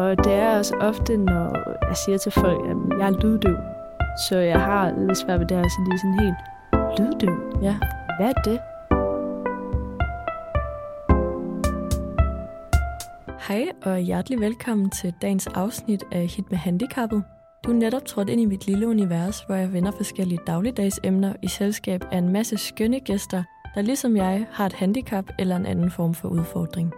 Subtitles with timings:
[0.00, 1.46] Og det er også ofte, når
[1.88, 3.56] jeg siger til folk, at jeg er lyddøv,
[4.28, 6.40] så jeg har lidt svært ved det her, så lige sådan helt,
[6.98, 7.62] lyddøv?
[7.62, 7.76] Ja.
[8.18, 8.60] Hvad er det?
[13.48, 17.22] Hej og hjertelig velkommen til dagens afsnit af Hit med Handicappet.
[17.64, 21.32] Du er netop trådt ind i mit lille univers, hvor jeg vender forskellige dagligdags emner
[21.42, 23.42] i selskab af en masse skønne gæster,
[23.74, 26.92] der ligesom jeg har et handicap eller en anden form for udfordring.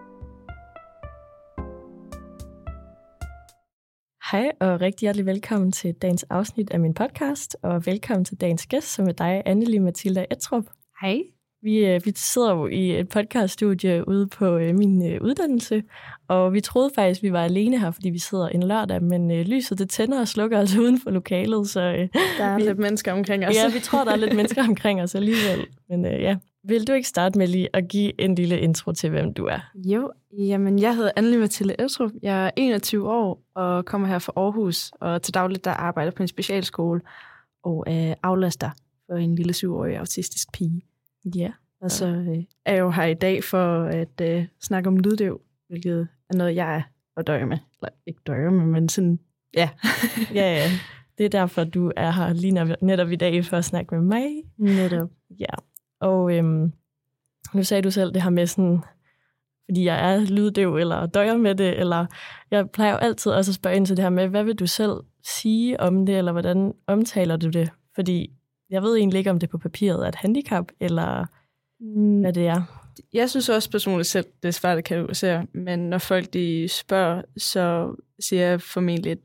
[4.33, 8.67] Hej og rigtig hjertelig velkommen til dagens afsnit af min podcast, og velkommen til dagens
[8.67, 10.65] gæst, som er dig, Anneli Mathilda Etrup.
[11.03, 11.19] Hej.
[11.63, 15.83] Vi, øh, vi sidder jo i et podcaststudie ude på øh, min øh, uddannelse,
[16.29, 19.47] og vi troede faktisk, vi var alene her, fordi vi sidder en lørdag, men øh,
[19.47, 21.81] lyset det tænder og slukker altså uden for lokalet, så...
[21.81, 22.09] Øh,
[22.39, 23.55] Der er vi, lidt mennesker omkring os.
[23.55, 25.67] Ja, vi tror, der er lidt mennesker omkring os alligevel.
[25.89, 29.11] Men øh, ja, vil du ikke starte med lige at give en lille intro til,
[29.11, 29.71] hvem du er?
[29.75, 32.11] Jo, jamen jeg hedder Anneli Mathilde Eltrup.
[32.23, 36.23] Jeg er 21 år og kommer her fra Aarhus, og til dagligt der arbejder på
[36.23, 37.01] en specialskole
[37.63, 38.71] og er aflaster
[39.07, 40.83] for en lille syvårig autistisk pige.
[41.35, 41.53] Ja.
[41.81, 45.41] Og så øh, er jeg jo her i dag for at øh, snakke om lyddøv,
[45.69, 46.83] hvilket er noget, jeg er
[47.17, 47.59] og døjer med.
[47.83, 49.19] Eller ikke døjer med, men sådan,
[49.55, 49.69] ja.
[50.35, 50.71] ja, ja.
[51.19, 54.27] Det er derfor, du er her lige netop i dag for at snakke med mig.
[54.57, 55.11] Netop.
[55.41, 55.55] Ja.
[56.03, 56.73] Og øhm,
[57.55, 58.81] nu sagde du selv det her med sådan,
[59.65, 62.07] fordi jeg er lyddøv, eller døjer med det, eller
[62.51, 64.67] jeg plejer jo altid også at spørge ind til det her med, hvad vil du
[64.67, 64.93] selv
[65.25, 67.71] sige om det, eller hvordan omtaler du det?
[67.95, 68.33] Fordi
[68.71, 71.27] jeg ved egentlig ikke, om det på papiret er et handicap, eller
[72.21, 72.63] hvad det er.
[73.13, 77.23] Jeg synes også personligt selv, det er svært at kategorisere, men når folk de spørger,
[77.37, 79.19] så siger jeg formentlig,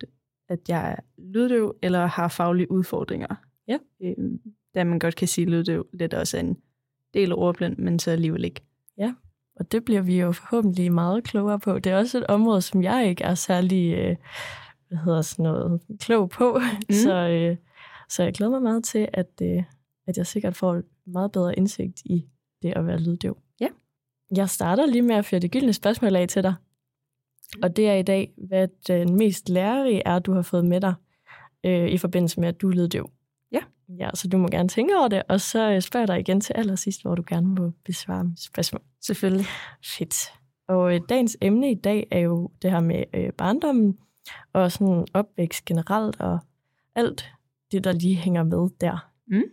[0.50, 3.36] at jeg er lyddøv eller har faglige udfordringer.
[3.68, 3.78] Ja.
[4.04, 4.40] Øhm,
[4.76, 6.58] da man godt kan sige lyddøv lidt også er en
[7.14, 8.62] del ordblind, men så alligevel ikke.
[8.98, 9.14] Ja,
[9.56, 11.80] og det bliver vi jo forhåbentlig meget klogere på.
[11.80, 14.16] Det er også et område, som jeg ikke er særlig øh,
[14.88, 16.92] hvad hedder sådan noget, klog på, mm.
[16.92, 17.58] så, øh,
[18.10, 19.64] så jeg glæder mig meget til, at, øh,
[20.08, 22.26] at jeg sikkert får meget bedre indsigt i
[22.62, 23.38] det at være lyddøv.
[23.60, 23.68] Ja.
[24.36, 26.54] Jeg starter lige med at føre det gyldne spørgsmål af til dig.
[27.64, 30.94] Og det er i dag, hvad den mest lærerige er, du har fået med dig
[31.64, 33.10] øh, i forbindelse med, at du er lyddøv.
[33.52, 33.62] Ja.
[34.00, 36.54] Ja, så du må gerne tænke over det, og så spørger jeg dig igen til
[36.54, 38.82] allersidst, hvor du gerne må besvare mit spørgsmål.
[39.02, 39.46] Selvfølgelig.
[39.86, 40.16] Fedt.
[40.68, 43.98] Og øh, dagens emne i dag er jo det her med øh, barndommen,
[44.54, 46.40] og sådan opvækst generelt, og
[46.96, 47.32] alt
[47.72, 49.12] det, der lige hænger med der.
[49.28, 49.44] Mm.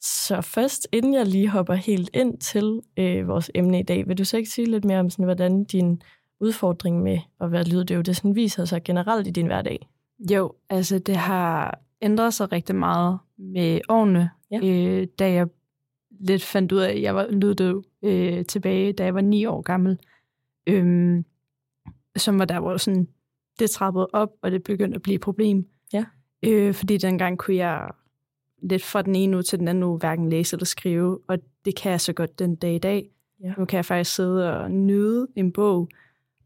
[0.00, 4.18] Så først, inden jeg lige hopper helt ind til øh, vores emne i dag, vil
[4.18, 6.02] du så ikke sige lidt mere om, sådan, hvordan din
[6.40, 9.88] udfordring med at være lyddøv, det sådan viser sig generelt i din hverdag?
[10.30, 14.60] Jo, altså det har ændret sig rigtig meget med årene, Ja.
[14.64, 15.46] øh, da jeg
[16.20, 19.60] lidt fandt ud af, at jeg var lyddøv øh, tilbage, da jeg var ni år
[19.62, 19.98] gammel.
[20.66, 21.24] Øhm,
[22.16, 23.08] som var der, hvor sådan,
[23.58, 25.68] det trappede op, og det begyndte at blive et problem.
[25.92, 26.04] Ja.
[26.42, 27.90] Øh, fordi dengang kunne jeg
[28.62, 31.76] lidt fra den ene uge til den anden uge hverken læse eller skrive, og det
[31.76, 33.10] kan jeg så godt den dag i dag.
[33.42, 33.52] Ja.
[33.58, 35.88] Nu kan jeg faktisk sidde og nyde en bog,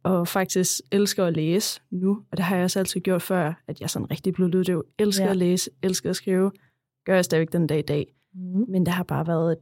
[0.03, 3.81] og faktisk elsker at læse nu, og det har jeg også altid gjort før, at
[3.81, 4.85] jeg sådan rigtig blev lyddøv.
[4.99, 5.31] Elsker Ja.
[5.31, 6.53] at læse, elsker at skrive,
[7.05, 8.15] gør jeg stadigvæk den dag i dag.
[8.35, 8.65] Mm.
[8.69, 9.59] Men det har bare været et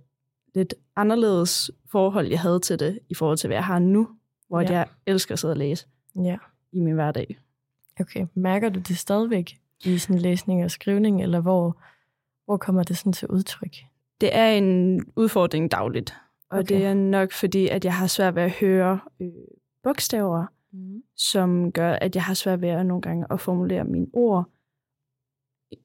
[0.55, 4.09] lidt anderledes forhold, jeg havde til det, i forhold til, hvad jeg har nu,
[4.49, 4.73] hvor Ja.
[4.73, 5.87] jeg elsker at sidde og læse
[6.25, 6.37] Ja,
[6.73, 7.39] i min hverdag.
[8.01, 8.27] okay.
[8.35, 9.53] Mærker du det stadigvæk
[9.85, 11.81] i sådan læsning og skrivning, eller hvor,
[12.45, 13.77] hvor kommer det sådan til udtryk?
[14.21, 16.15] Det er en udfordring dagligt,
[16.51, 16.75] og okay.
[16.75, 19.29] det er nok fordi, at jeg har svært ved at høre øh,
[19.83, 21.03] bogstaver, Mm.
[21.17, 24.51] som gør, at jeg har svært ved at nogle gange at formulere mine ord,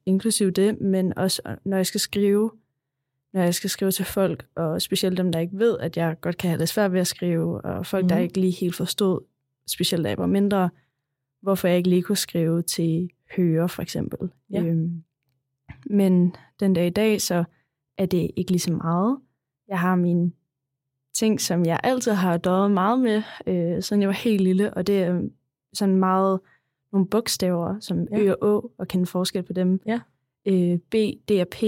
[0.05, 2.51] inklusiv det, men også når jeg skal skrive,
[3.33, 6.37] når jeg skal skrive til folk, og specielt dem, der ikke ved, at jeg godt
[6.37, 8.09] kan have det svært ved at skrive, og folk, mm.
[8.09, 9.21] der ikke lige helt forstod,
[9.69, 10.69] specielt da jeg var mindre,
[11.41, 14.29] hvorfor jeg ikke lige kunne skrive til høre, for eksempel.
[14.49, 14.63] Ja.
[14.63, 15.03] Øhm,
[15.89, 17.43] men den dag i dag, så
[17.97, 19.19] er det ikke lige så meget.
[19.67, 20.31] Jeg har mine
[21.15, 24.87] ting, som jeg altid har døjet meget med, øh, siden jeg var helt lille, og
[24.87, 25.21] det er
[25.73, 26.39] sådan meget
[26.91, 28.19] nogle bogstaver, som Ja.
[28.19, 29.81] Ø og Å, og kende forskel på dem.
[29.85, 29.99] Ja.
[30.45, 30.95] Øh, B,
[31.29, 31.63] D og P,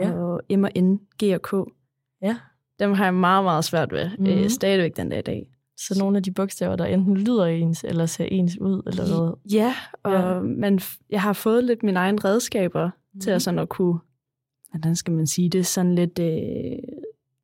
[0.00, 0.12] Ja.
[0.12, 1.52] og M og N, G og K.
[2.22, 2.36] Ja.
[2.78, 4.26] Dem har jeg meget, meget svært ved, Mhm.
[4.26, 5.50] øh, stadigvæk den dag i dag.
[5.76, 9.52] Så nogle af de bogstaver, der enten lyder ens, eller ser ens ud, eller hvad?
[9.58, 10.40] Ja, og Ja.
[10.40, 10.80] Man,
[11.10, 12.92] jeg har fået lidt mine egne redskaber mm.
[13.12, 13.20] Mhm.
[13.20, 13.98] til at, sådan at kunne,
[14.70, 16.78] hvordan skal man sige det, sådan lidt øh,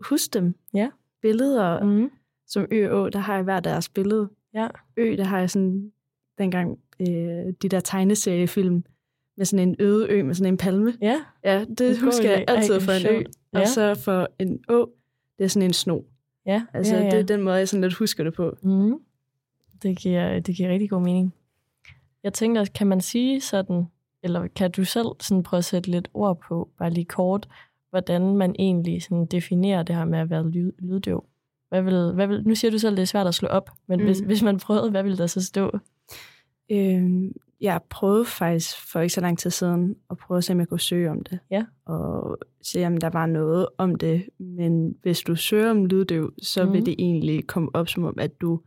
[0.01, 0.55] huske dem.
[0.75, 0.89] Ja.
[1.25, 2.11] Billeder, Mm.
[2.47, 4.29] som Ø og Å, der har jeg hver deres billede.
[4.55, 4.69] Ja.
[4.97, 5.93] Ø, der har jeg sådan,
[6.39, 7.07] dengang øh,
[7.63, 8.85] de der tegneseriefilm,
[9.37, 10.93] med sådan en øde ø med sådan en palme.
[11.01, 13.09] Ja, Ja, det god husker jeg altid for en ø.
[13.09, 13.29] sjovt.
[13.53, 13.67] Og Ja.
[13.67, 14.91] så for en å,
[15.39, 16.01] det er sådan en sno.
[16.47, 17.11] ja, Altså, ja, ja.
[17.11, 18.57] det er den måde, jeg sådan lidt husker det på.
[18.63, 18.95] Mm.
[19.83, 21.35] det giver, det giver rigtig god mening.
[22.23, 23.85] Jeg tænker, kan man sige sådan,
[24.23, 27.49] eller kan du selv sådan prøve at sætte lidt ord på, bare lige kort,
[27.95, 31.25] hvordan man egentlig sådan definerer det her med at være lyd, lyddøv?
[31.69, 33.71] Hvad vil, hvad vil, nu siger du selv, at det er svært at slå op,
[33.87, 34.05] men mm.
[34.05, 35.79] hvis, hvis man prøvede, hvad ville der så stå?
[36.71, 37.31] Øh,
[37.61, 40.69] jeg prøvede faktisk for ikke så lang tid siden at prøve at se, om jeg
[40.69, 41.39] kunne søge om det.
[41.51, 41.65] Ja.
[41.87, 44.29] Og se, om der var noget om det.
[44.39, 46.73] Men hvis du søger om lyddøv, så mm.
[46.73, 48.61] vil det egentlig komme op som om, at du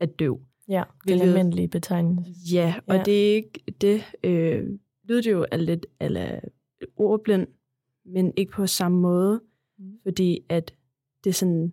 [0.00, 0.40] er døv.
[0.68, 2.32] Ja, det er almindelige betegnelse.
[2.54, 3.02] Ja, og ja.
[3.02, 4.02] det er ikke det.
[4.24, 4.66] Øh,
[5.08, 6.40] lyddøv er lidt eller
[6.96, 7.46] ordblind,
[8.12, 9.40] men ikke på samme måde.
[9.78, 9.98] Mm.
[10.02, 10.74] Fordi at
[11.24, 11.72] det er sådan,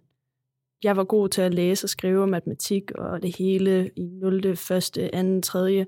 [0.83, 4.45] jeg var god til at læse og skrive og matematik og det hele i 0.,
[4.45, 5.85] 1., 2., 3.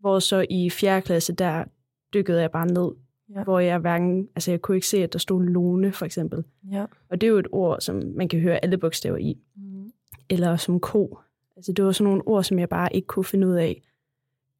[0.00, 1.02] Hvor så i 4.
[1.02, 1.64] klasse, der
[2.14, 2.90] dykkede jeg bare ned.
[3.34, 3.44] Ja.
[3.44, 6.44] Hvor jeg hverken, altså jeg kunne ikke se, at der stod lone, for eksempel.
[6.72, 6.86] Ja.
[7.08, 9.38] Og det er jo et ord, som man kan høre alle bogstaver i.
[9.56, 9.92] Mm.
[10.30, 11.18] Eller som ko.
[11.56, 13.82] Altså det var sådan nogle ord, som jeg bare ikke kunne finde ud af,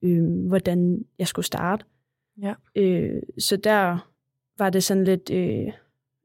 [0.03, 1.85] øh, hvordan jeg skulle starte.
[2.43, 2.55] Ja.
[2.77, 4.10] Øh, så der
[4.61, 5.73] var det sådan lidt øh,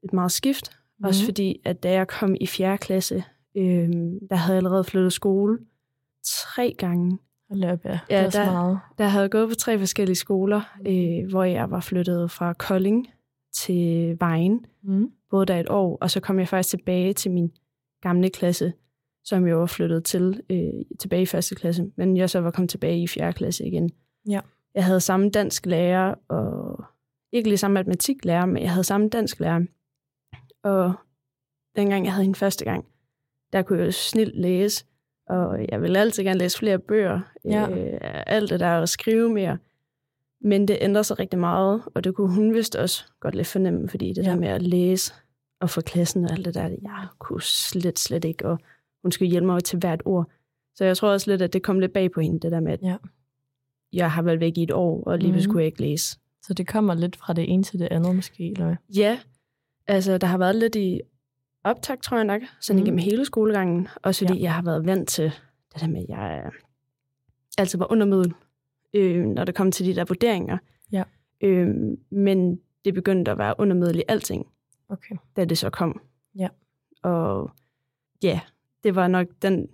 [0.03, 0.69] et meget skift.
[0.99, 1.05] Mm.
[1.05, 2.77] Også fordi, at da jeg kom i 4.
[2.77, 3.23] klasse,
[3.57, 3.89] øh,
[4.29, 5.59] der havde jeg allerede flyttet skole
[6.25, 7.19] tre gange.
[7.51, 7.99] Løb, ja.
[8.09, 8.79] ja det der, meget.
[8.97, 13.07] der havde jeg gået på tre forskellige skoler, øh, hvor jeg var flyttet fra Kolding
[13.53, 14.65] til Vejen.
[14.83, 15.11] Mm.
[15.29, 17.51] Både der et år, og så kom jeg faktisk tilbage til min
[18.01, 18.73] gamle klasse,
[19.23, 22.69] som jeg var flyttet til øh, tilbage i første klasse, men jeg så var kommet
[22.69, 23.89] tilbage i fjerde klasse igen.
[24.29, 24.39] Ja.
[24.75, 26.85] Jeg havde samme dansk lærer, og
[27.37, 29.61] ikke lige samme matematiklærer, men jeg havde samme dansk lærer.
[30.63, 30.93] Og
[31.75, 32.85] dengang jeg havde hende første gang,
[33.53, 34.85] der kunne jeg jo snilt læse,
[35.27, 37.69] og jeg ville altid gerne læse flere bøger, ja.
[37.69, 39.57] øh, alt det der og skrive mere.
[40.41, 43.89] Men det ændrede sig rigtig meget, og det kunne hun vist også godt lidt fornemme,
[43.89, 44.29] fordi det ja.
[44.29, 45.13] der med at læse
[45.61, 48.59] og få klassen og alt det der, jeg kunne slet, slet ikke, og
[49.03, 50.29] hun skulle hjælpe mig til hvert ord.
[50.75, 52.73] Så jeg tror også lidt, at det kom lidt bag på hende, det der med,
[52.73, 52.97] at ja.
[53.93, 55.51] jeg har været væk i et år, og lige mm.
[55.51, 56.19] kunne jeg ikke læse.
[56.47, 58.75] Så det kommer lidt fra det ene til det andet måske, eller hvad?
[58.95, 59.19] Ja,
[59.87, 61.01] altså der har været lidt i
[61.63, 62.85] optag, tror jeg nok, sådan mm.
[62.85, 63.87] igennem hele skolegangen.
[64.03, 64.43] Også fordi ja.
[64.43, 65.23] jeg har været vant til
[65.73, 66.51] det der med, at jeg
[67.57, 68.33] altid var under middel,
[68.93, 70.57] øh, når det kom til de der vurderinger.
[70.91, 71.03] Ja.
[71.41, 71.75] Øh,
[72.09, 74.47] men det begyndte at være under middel i alting,
[74.89, 75.15] okay.
[75.35, 76.01] da det så kom.
[76.35, 76.47] Ja.
[77.03, 77.51] Og
[78.23, 78.39] ja,
[78.83, 79.67] det var nok den,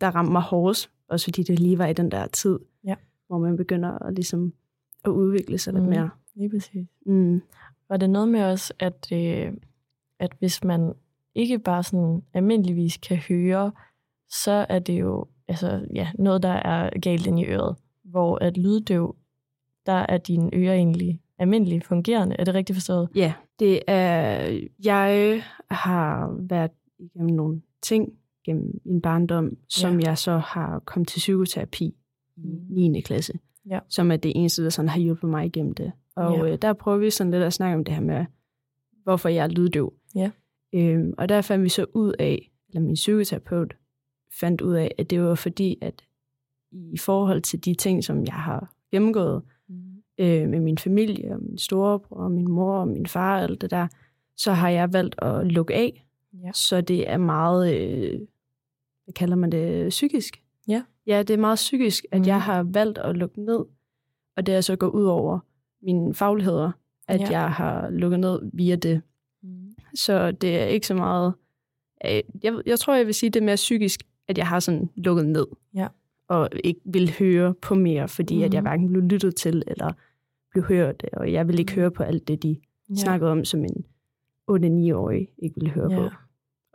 [0.00, 2.94] der ramte mig hårdest, også fordi det lige var i den der tid, ja.
[3.26, 4.52] hvor man begynder at, ligesom,
[5.04, 5.80] at udvikle sig mm.
[5.80, 6.10] lidt mere.
[6.34, 6.86] Lige præcis.
[7.06, 7.42] Mm.
[7.88, 9.52] Var det noget med os, at, øh,
[10.18, 10.92] at hvis man
[11.34, 13.72] ikke bare sådan almindeligvis kan høre,
[14.28, 17.76] så er det jo altså, ja, noget, der er galt ind i øret.
[18.02, 19.16] Hvor at lyddøv,
[19.86, 22.36] der er dine ører egentlig almindeligt fungerende.
[22.38, 23.08] Er det rigtigt forstået?
[23.14, 24.60] Ja, det er...
[24.84, 28.12] Jeg har været igennem nogle ting
[28.44, 30.08] gennem min barndom, som ja.
[30.08, 31.94] jeg så har kommet til psykoterapi
[32.36, 33.00] i 9.
[33.00, 33.32] klasse.
[33.70, 33.78] Ja.
[33.88, 35.92] Som er det eneste, der sådan har hjulpet mig igennem det.
[36.16, 36.52] Og ja.
[36.52, 38.24] øh, der prøver vi sådan lidt at snakke om det her med,
[39.02, 39.92] hvorfor jeg er lyddøv.
[40.14, 40.30] Ja.
[40.74, 43.76] Øhm, og der fandt vi så ud af, eller min psykoterapeut
[44.40, 46.04] fandt ud af, at det var fordi, at
[46.72, 50.02] i forhold til de ting, som jeg har gennemgået mm.
[50.18, 53.60] øh, med min familie, og min storebror, og min mor og min far og alt
[53.60, 53.88] det der,
[54.36, 56.06] så har jeg valgt at lukke af.
[56.32, 56.52] Ja.
[56.52, 58.20] Så det er meget, øh,
[59.04, 60.43] hvad kalder man det, psykisk.
[61.06, 61.16] Ja.
[61.16, 62.26] Ja, det er meget psykisk, at mm.
[62.26, 63.64] jeg har valgt at lukke ned,
[64.36, 65.38] og det er så gået ud over
[65.82, 66.72] mine fagligheder,
[67.08, 67.30] at ja.
[67.30, 69.02] jeg har lukket ned via det.
[69.42, 69.72] Mm.
[69.94, 71.34] Så det er ikke så meget...
[72.06, 74.90] Øh, jeg, jeg tror, jeg vil sige, det er mere psykisk, at jeg har sådan
[74.96, 75.46] lukket ned.
[75.74, 75.88] Ja.
[76.28, 78.42] Og ikke vil høre på mere, fordi mm.
[78.42, 78.68] at jeg Mhm.
[78.68, 79.92] hverken blev lyttet til, eller
[80.50, 81.04] blev hørt.
[81.12, 81.80] Og jeg vil ikke Mm.
[81.80, 82.56] høre på alt det, de
[82.90, 82.94] Ja.
[82.94, 83.84] snakkede om, som en
[84.50, 85.98] 8-9-årig ikke ville høre Ja.
[86.08, 86.14] på.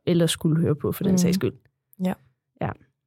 [0.06, 1.18] Eller skulle høre på, for den Mm.
[1.18, 1.54] sags skyld.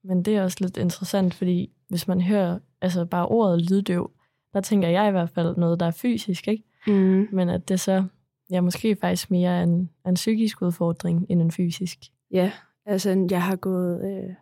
[0.05, 4.11] Men det er også lidt interessant, fordi hvis man hører altså bare ordet lyddøv,
[4.55, 6.65] der tænker jeg i hvert fald noget, der er fysisk, ikke?
[6.87, 7.29] Mm.
[7.33, 8.05] Men at det så
[8.51, 11.99] ja, måske faktisk mere er en, en psykisk udfordring end en fysisk.
[12.31, 12.53] Ja,
[12.87, 14.05] altså jeg har gået...
[14.05, 14.35] Øh,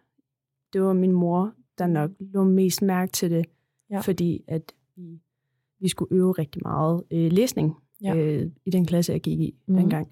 [0.72, 3.46] det var min mor, der nok lå mest mærke til det,
[3.90, 4.00] Ja.
[4.00, 5.20] fordi at vi,
[5.80, 8.14] vi skulle øve rigtig meget øh, læsning Ja.
[8.14, 9.76] øh, i den klasse, jeg gik i mm.
[9.76, 10.08] dengang.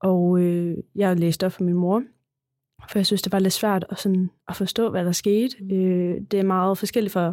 [0.00, 2.02] Og øh, jeg læste op for min mor,
[2.90, 5.56] for jeg synes, det var lidt svært at, sådan, at forstå, hvad der skete.
[5.60, 5.66] Mm.
[5.66, 5.74] Mm.
[5.74, 7.32] Øh, det er meget forskelligt fra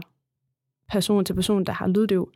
[0.91, 2.31] person til person, der har lyddøv.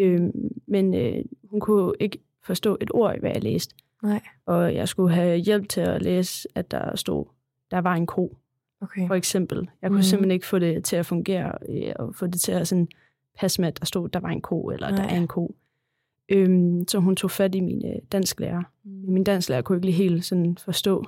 [0.00, 0.20] Øh,
[0.66, 3.74] men øh, hun kunne ikke forstå et ord, i hvad jeg læste.
[4.02, 4.20] Nej.
[4.46, 7.24] Og jeg skulle have hjælp til at læse, at der stod,
[7.70, 8.36] der var en ko,
[8.80, 9.06] Okay.
[9.06, 9.68] for eksempel.
[9.82, 10.02] Jeg kunne mm.
[10.02, 12.88] simpelthen ikke få det til at fungere, øh, og få det til at sådan
[13.38, 14.98] passe med, at der stod, der var en ko, eller Nej.
[14.98, 15.54] der er en ko.
[16.28, 18.62] Øhm, så hun tog fat i min øh, dansklærer.
[18.84, 19.12] Mm.
[19.12, 21.04] Min dansklærer kunne ikke lige helt sådan forstå,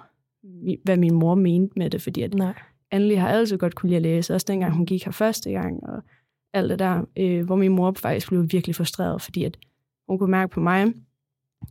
[0.84, 2.54] hvad min mor mente med det, fordi at Nej.
[2.90, 5.84] Annelie har altid godt kunne lide at læse, også dengang hun gik her første gang,
[5.84, 6.02] og
[6.52, 9.58] alt det der, øh, hvor min mor faktisk blev virkelig frustreret, fordi at
[10.08, 10.92] hun kunne mærke på mig,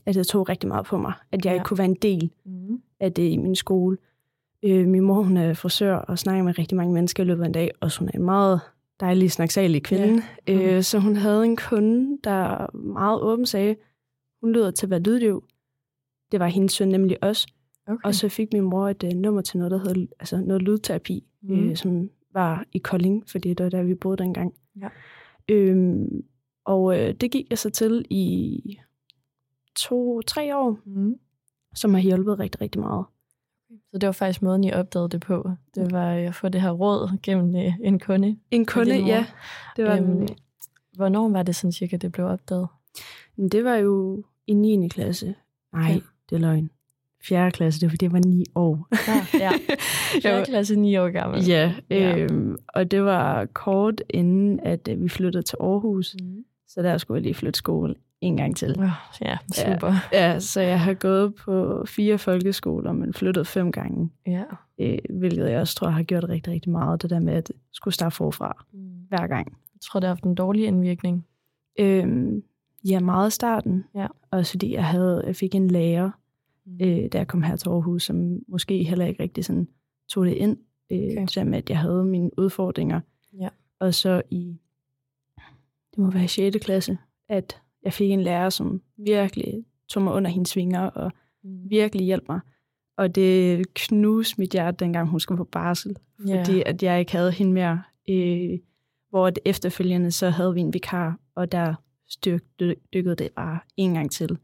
[0.05, 1.53] at det tog rigtig meget på mig, at jeg Ja.
[1.53, 2.82] ikke kunne være en del Mm.
[3.00, 3.98] af det i min skole.
[4.63, 7.48] Øh, min mor, hun er frisør og snakker med rigtig mange mennesker i løbet af
[7.48, 8.60] en dag, og hun er en meget
[9.00, 10.22] dejlig, snaksalig kvinde.
[10.48, 10.53] Ja.
[10.53, 10.62] Mhm.
[10.62, 13.75] Øh, så hun havde en kunde, der meget åbent sagde,
[14.41, 15.44] hun lyder til at være lyddiv.
[16.32, 17.48] Det var hendes søn nemlig også.
[17.88, 18.00] Okay.
[18.04, 21.24] Og så fik min mor et uh, nummer til noget, der hed altså noget lydterapi,
[21.42, 21.70] mm.
[21.70, 24.54] øh, som var i Kolding, fordi det var der, vi boede dengang.
[24.82, 24.88] Ja.
[25.50, 26.24] Øhm,
[26.65, 28.62] og øh, det gik jeg så til i
[29.75, 31.15] to-tre år, Mm.
[31.75, 33.06] som har hjulpet rigtig, rigtig meget.
[33.92, 35.50] Så det var faktisk måden, I opdagede det på.
[35.75, 38.38] Det var øh, at få det her råd gennem øh, en kunde.
[38.51, 39.25] En kunde, ja.
[39.75, 40.27] Det var, Øhm, øhm,
[40.96, 42.68] Hvornår var det sådan cirka, det blev opdaget?
[43.51, 44.88] det var jo i 9.
[44.88, 45.36] klasse.
[45.74, 46.01] Nej, Okay.
[46.30, 46.70] det er løgn.
[47.27, 47.51] 4.
[47.51, 48.88] klasse, det var fordi, jeg var 9 år.
[49.39, 49.51] Ja.
[50.24, 51.46] Var- er klasse 9 år gammel.
[51.48, 52.17] Ja, Ja.
[52.17, 56.15] øhm, og det var kort inden, at øh, vi flyttede til Aarhus.
[56.22, 56.44] Mm.
[56.67, 58.75] Så der skulle jeg lige flytte skole en gang til.
[59.22, 59.94] Ja, super.
[60.13, 64.10] Ja, så jeg har gået på fire folkeskoler, men flyttet fem gange.
[64.27, 64.44] Ja.
[64.79, 67.01] Øh, hvilket jeg også tror har gjort rigtig, rigtig meget.
[67.01, 68.79] Det der med at skulle starte forfra Mm.
[69.10, 69.48] hver gang.
[69.74, 71.25] Jeg tror, det har haft en dårlig indvirkning.
[71.79, 72.44] Øhm,
[72.89, 73.84] ja, meget i starten.
[73.96, 74.08] Ja.
[74.32, 76.10] Også fordi jeg, havde, jeg fik en lærer.
[76.81, 79.67] Øh, da jeg kom her til Aarhus, som måske heller ikke rigtig sådan
[80.10, 80.57] tog det ind.
[80.91, 81.27] Øh, Okay.
[81.36, 83.01] der med, at jeg havde mine udfordringer.
[83.39, 83.50] Ja.
[83.79, 84.60] Og så i,
[85.91, 86.57] det må være i 6.
[86.65, 86.98] klasse,
[87.29, 91.12] at jeg fik en lærer, som virkelig tog mig under hendes vinger og
[91.43, 91.69] Mm.
[91.69, 92.39] virkelig hjalp mig.
[92.98, 95.95] Og det knuste mit hjerte, dengang hun skulle på barsel.
[96.27, 96.39] Ja.
[96.39, 97.84] Fordi at jeg ikke havde hende mere.
[98.10, 98.60] Øh,
[99.10, 101.74] hvor det efterfølgende, så havde vi en vikar, og der
[102.07, 104.38] styrk, dy- dykkede det bare en gang til.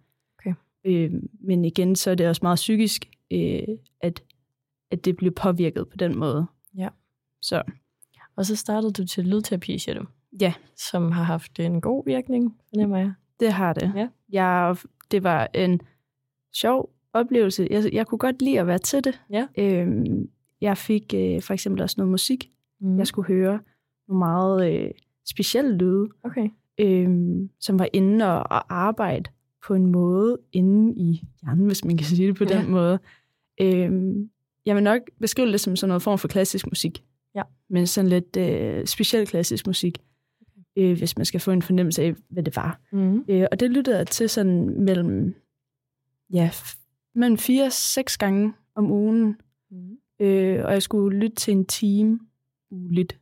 [0.86, 3.64] Øh, men igen, så er det også meget psykisk, øh,
[4.02, 4.24] at,
[4.92, 6.46] at det bliver påvirket på den måde.
[6.78, 6.90] Ja.
[7.42, 7.64] Så
[8.36, 10.06] Og så startede du til lydterapi, siger du,
[10.42, 13.14] ja, som har haft en god virkning, fornemmer jeg.
[13.40, 13.92] det har det.
[13.96, 14.08] Ja.
[14.30, 14.76] Jeg,
[15.12, 15.82] det var en
[16.54, 17.68] sjov oplevelse.
[17.72, 19.22] Jeg, jeg kunne godt lide at være til det.
[19.30, 19.48] Ja.
[19.58, 20.30] Øhm,
[20.62, 22.52] jeg fik øh, for eksempel også noget musik,
[22.84, 22.98] Mm.
[22.98, 23.60] jeg skulle høre.
[24.08, 24.92] Nogle meget øh,
[25.30, 26.50] specielle lyde, Okay.
[26.78, 29.30] øhm, som var inde og, og arbejde
[29.68, 32.58] på en måde inde i hjernen, hvis man kan sige det på Ja.
[32.58, 33.00] den måde.
[33.62, 34.30] Øhm,
[34.66, 37.04] jeg vil nok beskrive det som sådan noget form for klassisk musik.
[37.36, 37.42] Ja.
[37.70, 39.98] Men sådan lidt øh, speciel klassisk musik,
[40.76, 42.80] øh, hvis man skal få en fornemmelse af, hvad det var.
[42.92, 43.26] Mm.
[43.28, 45.36] Øh, og det lyttede jeg til sådan mellem,
[46.34, 46.52] ja,
[47.16, 49.38] mellem fire og seks gange om ugen.
[49.72, 49.98] Mm.
[50.20, 52.20] Øh, og jeg skulle lytte til en time
[52.72, 53.20] ugeligt.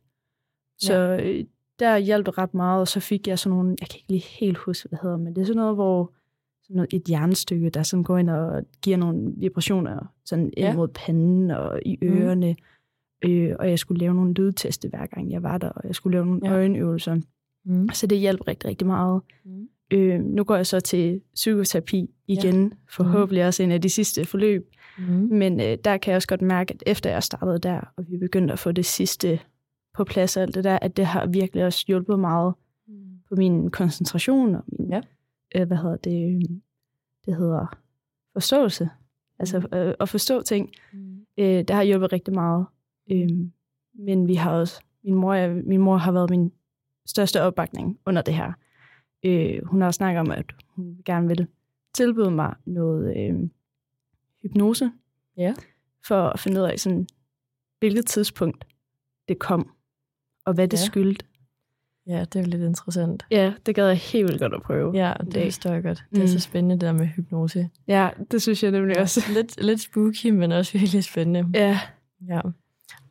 [0.78, 1.44] Så øh,
[1.78, 4.24] der hjalp det ret meget, og så fik jeg sådan nogle, jeg kan ikke lige
[4.40, 6.12] helt huske, hvad det hedder, men det er sådan noget, hvor
[6.70, 10.74] noget, et jernstykke, der sådan går ind og giver nogle vibrationer sådan ind Ja.
[10.76, 12.12] mod panden og i Mhm.
[12.18, 12.56] ørerne.
[13.24, 16.14] Øh, og jeg skulle lave nogle lydteste hver gang jeg var der, og jeg skulle
[16.16, 16.52] lave nogle Ja.
[16.54, 17.20] øjenøvelser.
[17.64, 17.88] Mm.
[17.92, 19.22] Så det hjalp rigtig, rigtig meget.
[19.44, 19.68] Mm.
[19.90, 22.68] Øh, nu går jeg så til psykoterapi igen, ja.
[22.96, 24.70] forhåbentlig også en af de sidste forløb.
[24.98, 25.04] Mm.
[25.30, 28.16] Men øh, der kan jeg også godt mærke, at efter jeg startede der, og vi
[28.16, 29.40] begyndte at få det sidste
[29.94, 32.54] på plads og alt det der, at det har virkelig også hjulpet meget
[33.28, 35.00] på min koncentration og min, Ja.
[35.56, 36.58] Øh, hvad hedder det, øh,
[37.26, 37.66] det hedder
[38.32, 38.90] forståelse.
[39.38, 41.26] Altså øh, at forstå ting, Mm.
[41.38, 42.66] øh, det har hjulpet rigtig meget.
[43.10, 43.28] Øh,
[43.94, 46.52] men vi har også, min mor, er- min mor har været min
[47.06, 48.52] største opbakning under det her.
[49.24, 51.46] Øh, hun har også snakket om, at hun gerne vil
[51.94, 53.48] tilbyde mig noget øh,
[54.42, 54.92] hypnose.
[55.36, 55.54] Ja.
[56.06, 57.06] For at finde ud af, sådan,
[57.78, 58.64] hvilket tidspunkt
[59.28, 59.70] det kom,
[60.44, 60.84] og hvad det Ja.
[60.86, 61.26] skyldte.
[62.06, 63.26] Ja, det er lidt interessant.
[63.30, 64.92] Ja, det gad jeg helt vildt godt at prøve.
[64.96, 66.04] Ja, det forstår jeg godt.
[66.10, 66.26] Det er Mm.
[66.28, 67.68] så spændende, det der med hypnose.
[67.88, 69.20] ja det synes jeg nemlig også.
[69.36, 71.58] lidt, lidt spooky, men også virkelig spændende.
[71.58, 71.80] Ja,
[72.28, 72.40] Ja.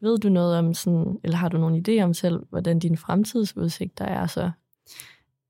[0.02, 4.06] Ved du noget om sådan, eller har du nogen idé om selv, hvordan din fremtidsudsigter
[4.06, 4.52] er så?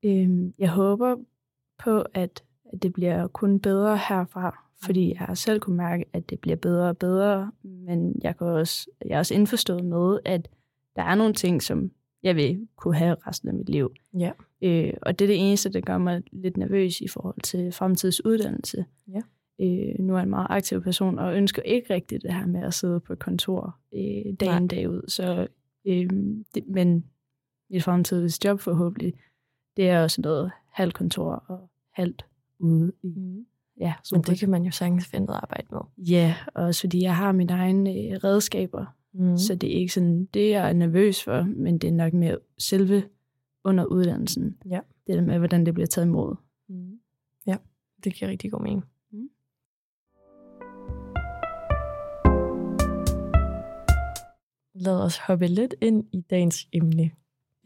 [0.02, 1.16] øhm, jeg håber
[1.84, 2.42] på, at,
[2.72, 6.56] at det bliver kun bedre herfra, fordi jeg har selv kunne mærke, at det bliver
[6.56, 10.48] bedre og bedre, men jeg, kan også, jeg er også indforstået med, at
[10.96, 11.90] der er nogle ting, som
[12.22, 13.94] jeg vil kunne have resten af mit liv.
[14.18, 14.30] Ja.
[14.62, 18.84] Øh, og det er det eneste, der gør mig lidt nervøs i forhold til fremtidsuddannelse.
[19.08, 19.20] Ja.
[19.60, 22.62] Øh, nu er jeg en meget aktiv person, og ønsker ikke rigtigt det her med
[22.62, 25.02] at sidde på et kontor øh, ind dag ud.
[25.08, 25.46] Så,
[25.84, 26.10] øh,
[26.54, 27.04] det, men
[27.70, 29.14] mit fremtidige job forhåbentlig,
[29.76, 32.26] det er også noget halvt kontor og halvt
[32.58, 33.08] ude i.
[33.08, 33.46] Mm.
[33.80, 35.80] Ja, Men det kan man jo sagtens finde noget arbejde med.
[35.98, 39.36] Ja, også fordi jeg har mine egne øh, redskaber, Mm.
[39.36, 42.38] så det er ikke sådan, det jeg er nervøs for, men det er nok mere
[42.58, 43.02] selve
[43.64, 44.56] under uddannelsen.
[44.70, 44.80] Ja.
[45.06, 46.36] Det der med, hvordan det bliver taget imod.
[46.68, 47.00] Mm.
[47.46, 47.56] Ja,
[48.04, 48.84] det giver rigtig god mening.
[49.12, 49.30] Mm.
[54.80, 57.10] lad os hoppe lidt ind i dagens emne.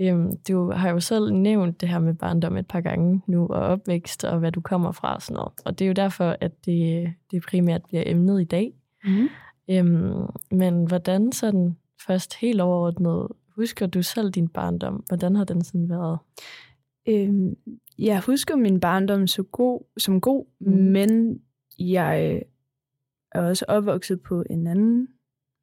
[0.01, 3.61] Øhm, du har jo selv nævnt det her med barndom et par gange nu, og
[3.61, 5.53] opvækst, og hvad du kommer fra og sådan noget.
[5.65, 8.73] Og det er jo derfor, at det, det primært bliver emnet i dag.
[9.05, 9.29] Mm.
[9.71, 10.13] Øhm,
[10.51, 15.05] men hvordan sådan først helt overordnet, husker du selv din barndom?
[15.09, 16.19] Hvordan har den sådan været?
[17.09, 17.57] Øhm,
[17.99, 20.73] jeg husker min barndom så god, som god, Mm.
[20.73, 21.41] men
[21.79, 22.43] jeg
[23.33, 25.09] er også opvokset på en anden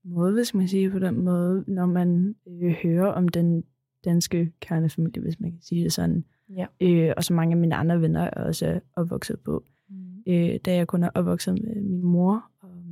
[0.05, 3.63] måde, hvis man siger på den måde, når man øh, hører om den
[4.05, 6.25] danske kernefamilie, hvis man kan sige det sådan.
[6.49, 6.65] Ja.
[6.81, 9.63] Øh, og så mange af mine andre venner er også opvokset på.
[9.89, 9.95] Mm.
[10.27, 12.43] Øh, da jeg kun er opvokset med min mor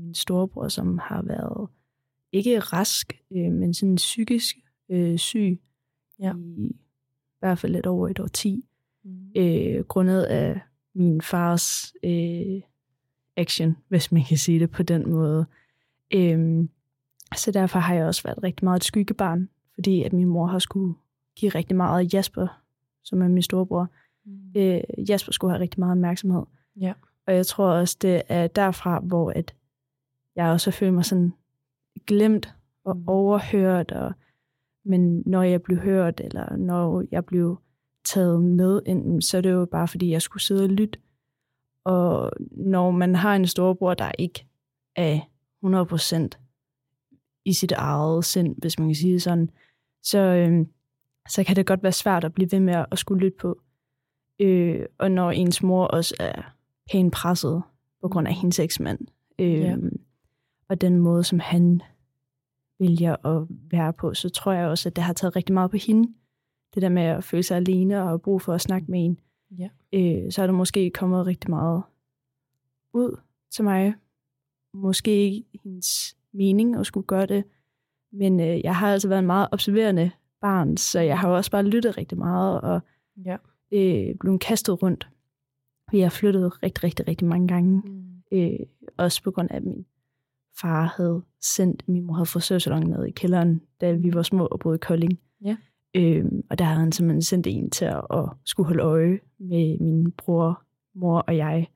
[0.10, 1.70] min storebror, som har været
[2.32, 4.58] ikke rask, øh, men sådan psykisk
[4.90, 5.60] øh, syg
[6.20, 6.34] Ja.
[6.58, 6.72] i
[7.40, 8.66] hvert fald lidt over et år 10
[9.04, 9.32] Mm.
[9.38, 10.60] øh, grundet af
[10.96, 12.62] min fars øh,
[13.38, 15.46] action, hvis man kan sige det på den måde.
[16.14, 16.70] Øhm,
[17.36, 20.60] så derfor har jeg også været rigtig meget et skyggebarn, fordi at min mor har
[20.60, 20.94] skulle
[21.36, 22.48] give rigtig meget af Jasper,
[23.04, 23.88] som er min storebror.
[24.26, 24.40] Mm.
[24.56, 26.44] Øh, Jasper skulle have rigtig meget opmærksomhed.
[26.80, 26.94] Ja.
[27.28, 29.56] Og jeg tror også, det er derfra, hvor at
[30.36, 31.34] jeg også føler mig sådan
[32.08, 32.54] glemt
[32.86, 33.02] og Mm.
[33.02, 33.08] mm.
[33.08, 33.92] overhørt.
[33.92, 34.14] Og,
[34.86, 37.60] men når jeg blev hørt, eller når jeg blev
[38.06, 41.00] taget med, enten, så er det jo bare, fordi jeg skulle sidde og lytte.
[41.86, 44.46] Og når man har en storebror, der ikke
[44.96, 45.20] er
[46.36, 49.50] 100% i sit eget sind, hvis man kan sige det sådan,
[50.04, 50.66] så, øh,
[51.30, 53.62] så kan det godt være svært at blive ved med at skulle lytte på.
[54.40, 56.42] Øh, og når ens mor også er
[56.92, 57.64] pænt presset
[58.02, 59.00] på grund af hendes eksmand,
[59.40, 59.78] øh, Ja.
[60.70, 61.82] Og den måde, som han
[62.80, 65.78] vælger at være på, så tror jeg også, at det har taget rigtig meget på
[65.78, 66.14] hende.
[66.74, 69.20] Det der med at føle sig alene og brug for at snakke med en.
[69.58, 69.70] Ja.
[69.94, 71.84] Øh, så er der måske kommet rigtig meget
[72.94, 73.20] ud
[73.52, 73.94] til mig.
[74.74, 77.44] Måske ikke hendes mening at skulle gøre det,
[78.12, 80.12] men øh, jeg har altså været en meget observerende
[80.42, 82.82] barn, så jeg har jo også bare lyttet rigtig meget og
[83.26, 83.38] Ja.
[83.72, 85.10] øh, blevet kastet rundt.
[85.92, 87.82] Vi har flyttet rigtig, rigtig, rigtig mange gange.
[87.86, 88.22] Mm.
[88.32, 88.60] Øh,
[88.98, 89.86] også på grund af, min
[90.62, 94.60] far havde sendt, min mor havde frisørsalon ned i kælderen, da vi var små og
[94.60, 95.20] boede i Kolding.
[95.46, 95.56] Ja.
[95.96, 99.78] Øh, og der havde han simpelthen sendt en til at, at skulle holde øje med
[99.80, 100.62] min bror,
[100.96, 101.68] mor og jeg.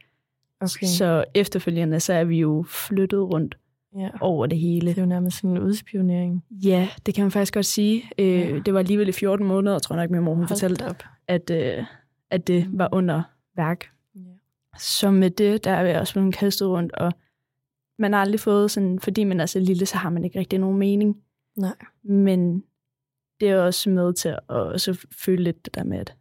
[0.62, 0.86] Okay.
[0.88, 3.58] Så efterfølgende, så er vi jo flyttet rundt
[3.98, 4.10] ja.
[4.22, 4.88] over det hele.
[4.90, 6.44] Det er jo nærmest sådan en udspionering.
[6.52, 8.04] Ja, det kan man faktisk godt sige.
[8.18, 8.60] Øh, Ja.
[8.60, 11.04] Det var alligevel i 14 måneder, tror jeg nok, min mor hun Hold fortalte, op.
[11.28, 11.84] at, øh,
[12.30, 13.24] at det var under
[13.56, 13.86] værk.
[14.16, 14.20] Ja.
[14.80, 17.12] Så med det, der er jeg også blevet kastet rundt, og
[18.04, 20.60] man har aldrig fået sådan, fordi man er så lille, så har man ikke rigtig
[20.60, 21.18] nogen mening.
[21.58, 21.76] Nej.
[22.04, 22.64] Men
[23.40, 26.16] det er også med til at så føle lidt det der med, at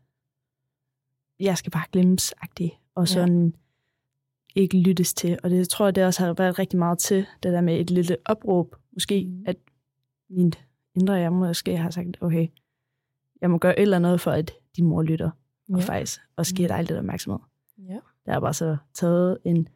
[1.40, 2.34] jeg skal bare glemmes
[2.94, 3.54] og sådan
[4.54, 5.38] ikke lyttes til.
[5.42, 7.90] Og det tror jeg, det også har været rigtig meget til, det der med et
[7.90, 8.76] lille opråb.
[8.92, 9.44] Måske, Mhm.
[9.46, 9.56] at
[10.30, 10.52] min
[10.94, 12.48] indre jeg måske har sagt, okay,
[13.40, 15.30] jeg må gøre et eller andet for, at din mor lytter,
[15.72, 15.84] og Ja.
[15.84, 17.40] faktisk også giver dig lidt opmærksomhed.
[17.78, 17.98] Ja.
[18.26, 19.68] Der har bare så taget en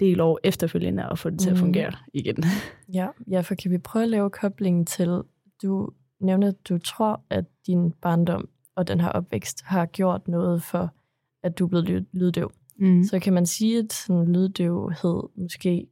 [0.00, 1.60] del år efterfølgende at få det til at Mhm.
[1.60, 2.36] fungere igen.
[2.94, 5.20] Ja, ja, for kan vi prøve at lave koblingen til,
[5.62, 10.62] du nævner, at du tror, at din barndom og den her opvækst har gjort noget
[10.62, 10.94] for,
[11.42, 12.52] at du er blevet lyd- lyddøv.
[12.78, 13.04] Mm.
[13.04, 15.86] Så kan man sige, at sådan lyddøvhed måske,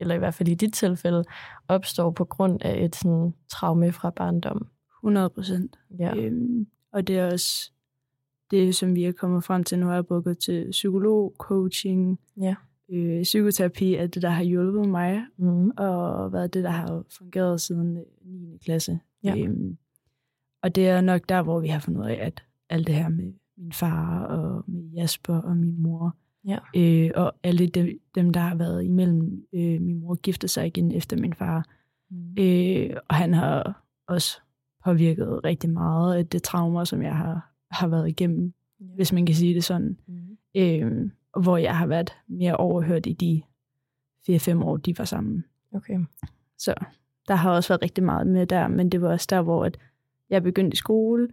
[0.00, 1.24] eller i hvert fald i dit tilfælde,
[1.68, 4.66] opstår på grund af et sådan traume fra barndom.
[5.04, 5.76] 100 procent.
[5.98, 6.16] Ja.
[6.16, 7.70] Øhm, og det er også
[8.50, 9.78] det, som vi er kommet frem til.
[9.78, 12.54] Nu har jeg både til psykolog, coaching, Ja.
[12.90, 15.70] Øh, psykoterapi, er det, der har hjulpet mig, Mm.
[15.76, 18.58] og været det, der har fungeret siden øh, 9.
[18.64, 18.98] klasse.
[19.24, 19.36] Ja.
[19.38, 19.76] Øhm,
[20.62, 23.08] og det er nok der, hvor vi har fundet ud af, at alt det her
[23.08, 26.16] med min far og med Jasper og min mor,
[26.46, 26.58] Ja.
[26.76, 29.46] øh, og alle dem, dem, der har været imellem.
[29.52, 31.68] Øh, min mor giftede sig igen efter min far,
[32.10, 32.34] Mm.
[32.38, 34.40] Øh, og han har også
[34.84, 38.84] påvirket rigtig meget af det traumer, som jeg har, har været igennem, Ja.
[38.94, 39.96] hvis man kan sige det sådan.
[40.08, 40.36] Mm.
[40.56, 43.42] Øh, hvor jeg har været mere overhørt i de
[44.30, 45.44] 4-5 år, de var sammen.
[45.74, 45.98] Okay.
[46.58, 46.74] Så
[47.28, 49.78] der har også været rigtig meget med der, men det var også der, hvor at
[50.30, 51.28] jeg begyndte i skole,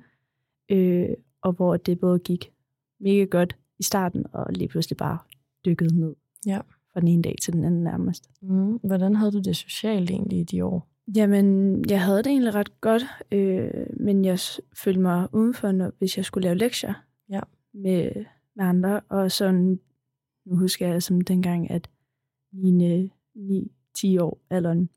[0.69, 1.09] øh,
[1.41, 2.51] og hvor det både gik
[2.99, 5.17] mega godt i starten, og lige pludselig bare
[5.65, 6.15] dykkede ned.
[6.47, 6.59] Ja.
[6.93, 8.29] Fra den ene dag til den anden nærmest.
[8.41, 8.75] Mm.
[8.83, 10.87] Hvordan havde du det socialt egentlig i de år?
[11.15, 14.39] Jamen, jeg havde det egentlig ret godt, øh, men jeg
[14.83, 16.93] følte mig udenfor, når, hvis jeg skulle lave lektier
[17.29, 17.39] Ja.
[17.73, 18.11] med,
[18.55, 19.01] med andre.
[19.09, 19.79] Og sådan,
[20.49, 21.89] nu husker jeg som dengang, at
[22.53, 24.89] mine 9-10 år alderen,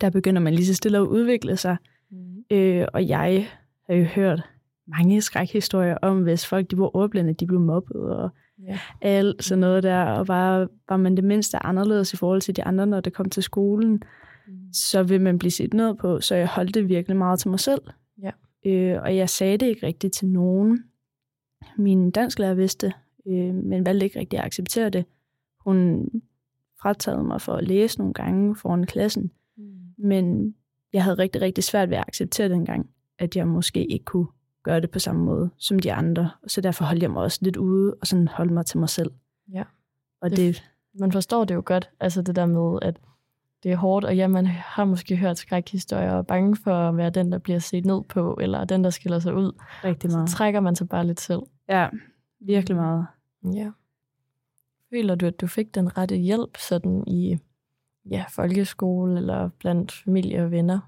[0.00, 1.76] der begynder man lige så stille at udvikle sig.
[2.10, 2.44] Mm.
[2.50, 3.48] Øh, og jeg
[3.86, 4.42] har jo hørt
[4.86, 8.30] mange skrækhistorier om, hvis folk de var ordblinde, de blev mobbet og
[8.62, 8.78] Ja.
[9.00, 10.04] alt sådan noget der.
[10.04, 13.30] Og var, var man det mindste anderledes i forhold til de andre, når det kom
[13.30, 14.02] til skolen,
[14.46, 14.72] Mm.
[14.72, 17.60] så vil man blive set ned på, så jeg holdt det virkelig meget til mig
[17.60, 17.80] selv.
[18.22, 18.30] Ja.
[18.66, 20.84] Øh, og jeg sagde det ikke rigtigt til nogen.
[21.78, 22.92] Min dansklærer vidste,
[23.26, 25.04] øh, men valgte ikke rigtig at acceptere det.
[25.60, 26.08] Hun
[26.82, 29.64] frataget mig for at læse nogle gange foran klassen, Mm.
[29.98, 30.54] men
[30.92, 34.26] jeg havde rigtig, rigtig svært ved at acceptere dengang, at jeg måske ikke kunne
[34.62, 36.30] gøre det på samme måde som de andre.
[36.42, 38.88] Og så derfor holdt jeg mig også lidt ude og sådan holdt mig til mig
[38.88, 39.10] selv.
[39.52, 39.62] Ja.
[40.20, 40.64] Og Det- det,
[41.00, 42.96] Man forstår det jo godt, altså det der med, at
[43.62, 46.96] det er hårdt, og ja, man har måske hørt skrækhistorier og er bange for at
[46.96, 49.52] være den, der bliver set ned på, eller den, der skiller sig ud.
[49.84, 50.28] rigtig Så meget.
[50.30, 51.40] trækker man sig bare lidt selv.
[51.68, 51.88] Ja,
[52.46, 53.06] virkelig meget.
[53.54, 53.70] Ja.
[54.90, 57.38] Føler du, at du fik den rette hjælp sådan i
[58.10, 60.80] ja, folkeskole eller blandt familie og venner?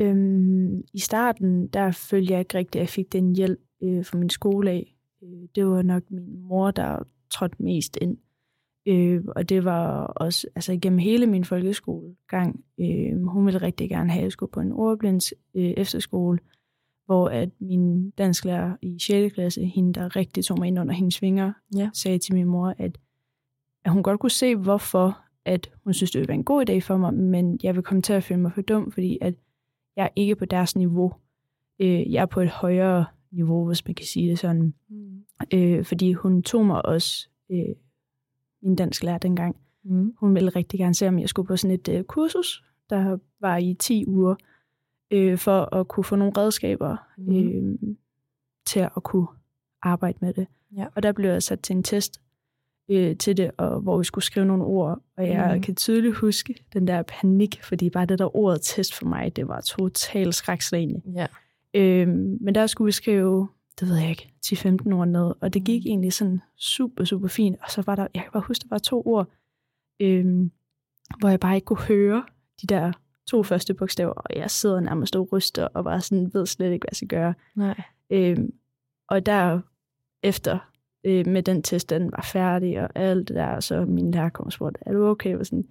[0.00, 4.18] Øhm, I starten, der følte jeg ikke rigtigt, at jeg fik den hjælp øh, fra
[4.18, 4.96] min skole af.
[5.22, 6.98] Øh, det var nok min mor, der
[7.30, 8.16] trådte mest ind.
[8.86, 12.64] Øh, og det var også altså igennem hele min folkeskolegang.
[12.80, 16.38] Øh, hun ville rigtig gerne have, at jeg skulle på en ordblinds øh, efterskole,
[17.06, 19.34] hvor at min dansklærer i 6.
[19.34, 21.90] klasse, hende der rigtig tog mig ind under hendes vinger, Ja.
[21.92, 22.98] sagde til min mor, at,
[23.84, 26.78] at hun godt kunne se, hvorfor at hun synes, det ville være en god idé
[26.78, 29.34] for mig, men jeg vil komme til at føle mig for dum, fordi at
[29.96, 31.12] jeg er ikke på deres niveau.
[31.78, 34.74] Øh, jeg er på et højere niveau, hvis man kan sige det sådan.
[34.88, 35.24] Mm.
[35.54, 37.74] Øh, fordi hun tog mig også, øh,
[38.62, 40.12] min dansk lærer dengang, Mm.
[40.20, 43.56] hun ville rigtig gerne se, om jeg skulle på sådan et øh, kursus, der var
[43.56, 44.34] i 10 uger,
[45.14, 47.36] øh, for at kunne få nogle redskaber Mhm.
[47.36, 47.96] øh,
[48.66, 49.26] til at kunne
[49.82, 50.46] arbejde med det.
[50.76, 50.86] Ja.
[50.94, 52.20] Og der blev jeg sat til en test
[52.90, 55.00] øh, til det, og hvor vi skulle skrive nogle ord.
[55.16, 55.62] Og jeg Mhm.
[55.62, 59.48] kan tydeligt huske den der panik, fordi bare det der ordet test for mig, det
[59.48, 61.02] var totalt skrækslagende.
[61.14, 61.26] Ja.
[61.74, 62.08] Øh,
[62.40, 63.48] men der skulle vi skrive,
[63.80, 67.56] det ved jeg ikke, 10-15 ord ned, og det gik egentlig sådan super, super fint.
[67.62, 69.28] Og så var der, jeg kan bare huske, der var to ord,
[70.00, 70.50] øh,
[71.18, 72.24] hvor jeg bare ikke kunne høre
[72.62, 72.92] de der
[73.30, 76.84] to første bogstaver, og jeg sidder nærmest og ryster, og bare sådan ved slet ikke,
[76.84, 77.34] hvad jeg skal gøre.
[77.56, 77.80] Nej.
[78.10, 78.38] Øh,
[79.08, 79.60] og der
[80.22, 80.58] efter
[81.04, 84.46] øh, med den test, den var færdig, og alt det der, så min lærer kom
[84.46, 85.34] og spurgte, er du okay?
[85.34, 85.64] Var sådan,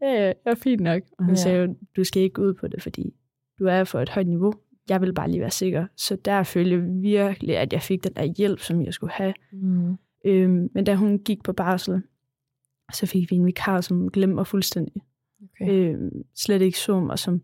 [0.00, 1.02] ja, ja, jeg er fint nok.
[1.18, 1.40] Og han Ja.
[1.40, 3.14] sagde du skal ikke ud på det, fordi
[3.58, 4.52] du er for et højt niveau.
[4.88, 5.86] Jeg vil bare lige være sikker.
[5.96, 9.34] Så der følte jeg virkelig, at jeg fik den der hjælp, som jeg skulle have.
[9.52, 9.96] Mm.
[10.24, 12.02] Øhm, men da hun gik på barsel,
[12.92, 15.02] så fik vi en vikar, som glemte mig fuldstændig.
[15.64, 15.94] Okay.
[15.94, 17.42] Øhm, slet ikke så mig som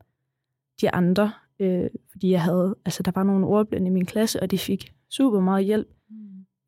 [0.81, 1.33] de andre.
[1.61, 4.95] Øh, fordi jeg havde, altså der var nogle ordblinde i min klasse, og de fik
[5.11, 6.17] super meget hjælp, Mm.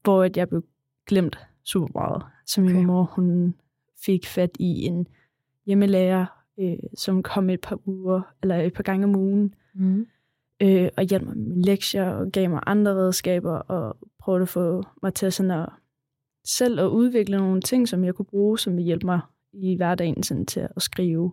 [0.04, 0.64] hvor at jeg blev
[1.06, 2.22] glemt super meget.
[2.46, 2.84] Så min Okay.
[2.84, 3.54] mor, hun
[4.04, 5.06] fik fat i en
[5.66, 6.26] hjemmelærer,
[6.58, 10.06] øh, som kom et par uger, eller et par gange om ugen, Mm.
[10.60, 14.48] øh, og hjalp mig med mine lektier, og gav mig andre redskaber, og prøvede at
[14.48, 15.68] få mig til sådan at
[16.44, 19.20] selv at udvikle nogle ting, som jeg kunne bruge, som vil hjælpe mig
[19.52, 21.32] i hverdagen sådan til at skrive.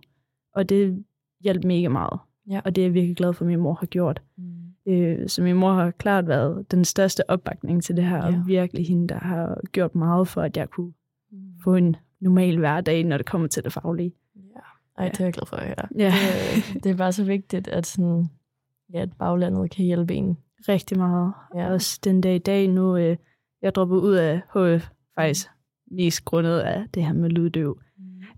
[0.55, 1.03] Og det
[1.43, 2.19] hjalp mega meget.
[2.49, 2.61] Ja.
[2.65, 4.21] Og det er jeg virkelig glad for, at min mor har gjort.
[4.37, 4.91] Mm.
[4.93, 8.25] Øh, så min mor har klart været den største opbakning til det her, Ja.
[8.27, 10.93] og virkelig hende, der har gjort meget for, at jeg kunne
[11.31, 11.39] Mm.
[11.63, 14.13] få en normal hverdag, når det kommer til det faglige.
[14.35, 14.59] Ja.
[14.97, 15.87] Ej, det er jeg glad for at høre.
[15.97, 16.13] Ja.
[16.73, 18.27] Det, det er bare så vigtigt, at, sådan,
[18.93, 20.37] ja, at baglandet kan hjælpe en.
[20.69, 21.33] Rigtig meget.
[21.55, 21.61] Ja.
[21.61, 21.71] Ja.
[21.71, 23.17] Også den dag i dag nu, øh,
[23.61, 25.47] jeg droppet ud af HF faktisk
[25.91, 27.79] mest grundet af det her med lyddøv.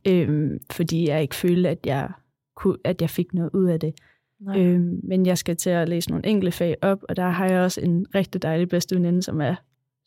[0.07, 2.09] Øhm, fordi jeg ikke følte, at jeg,
[2.55, 3.93] kunne, at jeg fik noget ud af det.
[4.39, 4.59] Nej.
[4.59, 7.61] Øhm, men jeg skal til at læse nogle enkelte fag op, og der har jeg
[7.61, 9.55] også en rigtig dejlig bedste veninde, som er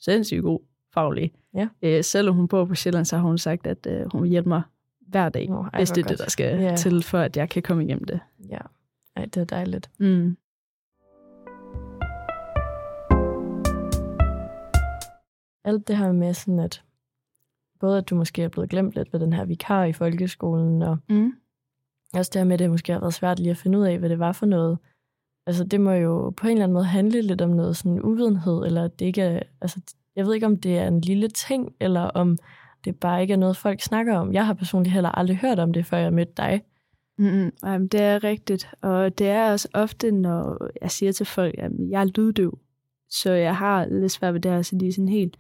[0.01, 0.61] sindssygt god
[0.95, 1.33] faglig.
[1.55, 1.69] Ja.
[1.83, 4.49] Øh, selvom hun bor på Sjælland, så har hun sagt, at øh, hun vil hjælpe
[4.49, 4.63] mig
[5.09, 6.77] hver dag, Nå, ej, hvis det er det, der skal Ja.
[6.77, 8.21] til, for at jeg kan komme igennem det.
[8.49, 8.59] Ja.
[9.17, 9.91] Ej, det er dejligt.
[9.99, 10.37] Mm.
[15.65, 16.83] Alt det her med sådan, at
[17.85, 20.99] både at du måske er blevet glemt lidt ved den her vikar i folkeskolen, og
[21.09, 21.33] Mm.
[22.15, 24.19] også med, at det måske har været svært lige at finde ud af, hvad det
[24.19, 24.79] var for noget.
[25.47, 28.65] Altså, det må jo på en eller anden måde handle lidt om noget sådan uvidenhed,
[28.67, 29.81] eller det ikke er, altså,
[30.17, 32.39] jeg ved ikke, om det er en lille ting, eller om
[32.85, 34.33] det bare ikke er noget, folk snakker om.
[34.33, 36.63] Jeg har personligt heller aldrig hørt om det, før jeg mødte dig.
[37.19, 37.53] Mm-hmm.
[37.65, 38.69] Jamen, det er rigtigt.
[38.83, 42.59] Og det er også ofte, når jeg siger til folk, at jeg er lyddøv.
[43.11, 45.37] Så jeg har lidt svært ved det her, så de er sådan helt,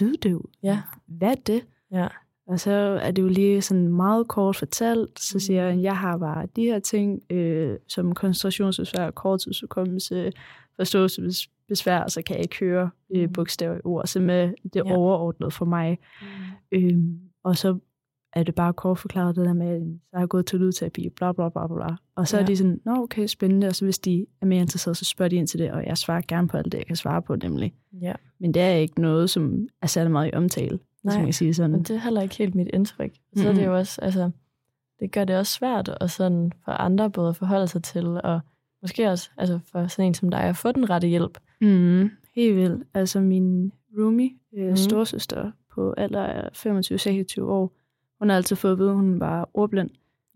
[0.00, 0.48] lyddøv?
[0.62, 0.80] Ja.
[1.06, 1.62] Hvad er det?
[1.92, 2.08] Ja.
[2.46, 2.70] Og så
[3.02, 6.46] er det jo lige sådan meget kort fortalt, så siger jeg, at jeg har bare
[6.56, 10.32] de her ting, øh, som koncentrationsbesvær, korttidsudkommelse,
[10.76, 13.32] forståelsesbesvær, så kan jeg ikke høre øh, Mm.
[13.32, 14.96] bogstaver i ord, som er det Ja.
[14.96, 15.98] overordnede for mig.
[16.72, 17.78] Øhm, og så
[18.32, 21.08] er det bare kort forklaret det der med, at så har jeg gået til lydterapi,
[21.08, 21.96] bla bla bla bla.
[22.16, 22.40] Og så ja.
[22.40, 22.44] Ja.
[22.44, 25.28] er de sådan, nå okay, spændende, og så hvis de er mere interesserede, så spørger
[25.28, 27.36] de ind til det, og jeg svarer gerne på alt det, jeg kan svare på
[27.36, 27.74] nemlig.
[28.00, 28.12] Ja.
[28.40, 31.32] Men det er ikke noget, som er særlig meget i omtale, hvis Nej, man kan
[31.32, 31.70] sige sådan.
[31.70, 33.14] Men det er heller ikke helt mit indtryk.
[33.14, 33.48] Så mm-hmm.
[33.48, 34.30] er det jo også, altså,
[35.00, 38.40] det gør det også svært og sådan for andre både at forholde sig til, og
[38.82, 41.38] måske også altså for sådan en som dig at få den rette hjælp.
[41.60, 42.84] Mm, helt vildt.
[42.94, 44.76] Altså min roomie, øh, mm.
[44.76, 46.48] storsøster på alder
[47.38, 47.76] 25-26 år,
[48.18, 49.90] hun har altid fået at vide, at hun var ordblind.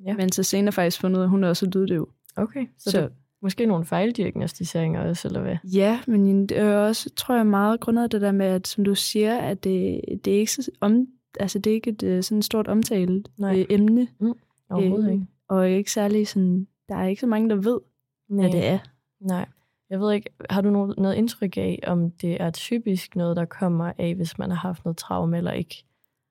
[0.07, 0.17] Ja.
[0.17, 2.09] Men så senere faktisk fundet ud af, at hun er også lyddøv.
[2.37, 3.13] Okay, så, så det,
[3.47, 5.57] måske nogle fejldiagnostiseringer også, eller hvad?
[5.65, 8.95] Ja, men det er også, tror jeg, meget grundet det der med, at som du
[8.95, 11.07] siger, at det, det er ikke så om,
[11.41, 13.59] altså det er ikke et øh, sådan stort omtalt Nej.
[13.59, 14.09] Øh, emne.
[14.21, 14.35] Mm,
[14.71, 15.27] overhovedet øh, ikke.
[15.49, 17.81] Og ikke særlig sådan, der er ikke så mange, der ved,
[18.29, 18.43] Nej.
[18.43, 18.79] hvad det er.
[19.21, 19.47] Nej.
[19.91, 23.45] Jeg ved ikke, har du noget, noget indtryk af, om det er typisk noget, der
[23.45, 25.85] kommer af, hvis man har haft noget traume, eller ikke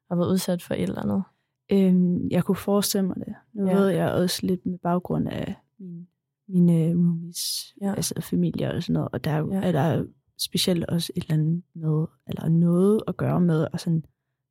[0.09, 1.23] har været udsat for et eller andet?
[1.71, 3.35] Øhm, jeg kunne forestille mig det.
[3.53, 3.75] Nu ja.
[3.75, 6.07] ved jeg også lidt med baggrund af min,
[6.47, 7.93] mine roomies, ja.
[7.93, 9.61] altså familie og sådan noget, og der ja.
[9.61, 10.05] er der
[10.39, 14.03] specielt også et eller andet med, eller noget at gøre med at sådan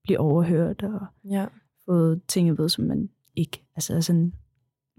[0.04, 1.46] blive overhørt og ja.
[1.84, 4.32] få ting at vide, som man ikke, altså sådan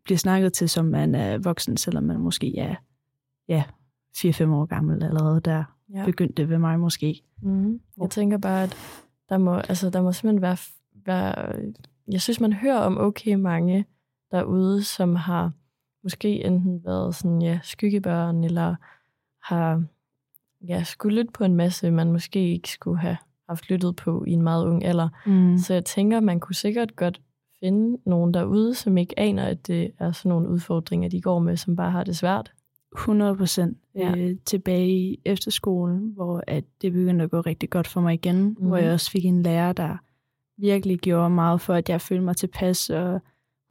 [0.04, 2.76] bliver snakket til, som man er voksen, selvom man måske er
[3.48, 3.64] ja,
[4.18, 5.64] 4-5 år gammel allerede der.
[5.94, 6.06] Ja.
[6.06, 7.22] Begyndte det ved mig måske.
[7.42, 7.80] Mm.
[8.02, 8.76] Jeg tænker bare, at
[9.30, 10.58] der må, altså, der må simpelthen være,
[11.06, 11.56] være...
[12.12, 13.86] Jeg synes, man hører om okay mange
[14.32, 15.52] derude, som har
[16.06, 18.76] måske enten været sådan, ja, skyggebørn, eller
[19.44, 19.84] har
[20.68, 23.18] ja, skulle lytte på en masse, man måske ikke skulle have
[23.50, 25.10] haft lyttet på i en meget ung alder.
[25.26, 25.58] Mm.
[25.58, 27.22] Så jeg tænker, man kunne sikkert godt
[27.60, 31.58] finde nogen derude, som ikke aner, at det er sådan nogle udfordringer, de går med,
[31.58, 32.52] som bare har det svært.
[32.96, 34.18] 100 procent ja.
[34.18, 38.44] øh, tilbage i efterskolen, hvor at det begyndte at gå rigtig godt for mig igen,
[38.44, 38.68] mm.
[38.68, 39.98] hvor jeg også fik en lærer, der
[40.58, 43.22] virkelig gjorde meget for, at jeg følte mig tilpas, og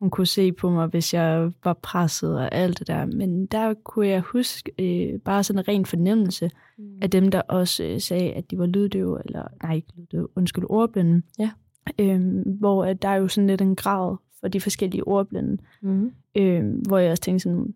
[0.01, 3.07] hun kunne se på mig, hvis jeg var presset og alt det der.
[3.07, 6.99] Men der kunne jeg huske øh, bare sådan en ren fornemmelse mm.
[7.03, 10.65] af dem, der også øh, sagde, at de var lyddøve, eller nej, ikke lyddøve, undskyld,
[10.69, 11.23] ordblinde.
[11.39, 11.51] Ja.
[11.99, 15.63] Øhm, hvor at der er jo sådan lidt en grad for de forskellige ordblinde.
[15.83, 16.13] Mm.
[16.35, 17.75] Øhm, hvor jeg også tænkte sådan,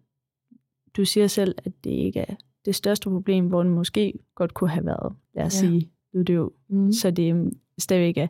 [0.97, 4.71] du siger selv, at det ikke er det største problem, hvor det måske godt kunne
[4.71, 5.69] have været, lad os ja.
[5.69, 6.53] sige, lyddøv.
[6.69, 6.93] Mm.
[6.93, 8.27] Så det stadigvæk er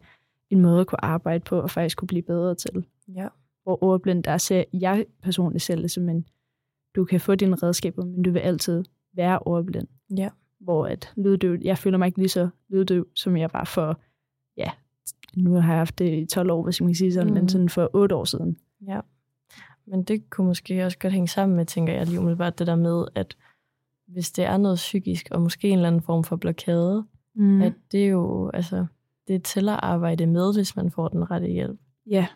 [0.51, 2.85] en måde at kunne arbejde på, og faktisk kunne blive bedre til.
[3.15, 3.29] Ja
[3.69, 6.27] hvor ordblind, der ser jeg personligt selv det som en,
[6.97, 9.89] du kan få dine redskaber, men du vil altid være ordblind.
[10.17, 10.29] Ja.
[10.61, 14.01] Hvor at lyddøv, jeg føler mig ikke lige så lyddøv, som jeg var for,
[14.57, 14.71] ja,
[15.37, 17.35] nu har jeg haft det i 12 år, hvis man kan sige sådan, mm.
[17.35, 18.59] men sådan for 8 år siden.
[18.87, 19.01] Ja.
[19.87, 22.77] Men det kunne måske også godt hænge sammen med, tænker jeg lige umiddelbart, det der
[22.77, 23.37] med, at
[24.07, 27.63] hvis det er noget psykisk, og måske en eller anden form for blokade, mm.
[27.63, 28.87] at det er jo, altså,
[29.29, 31.81] det er at arbejde med, hvis man får den rette hjælp.
[32.07, 32.27] Ja,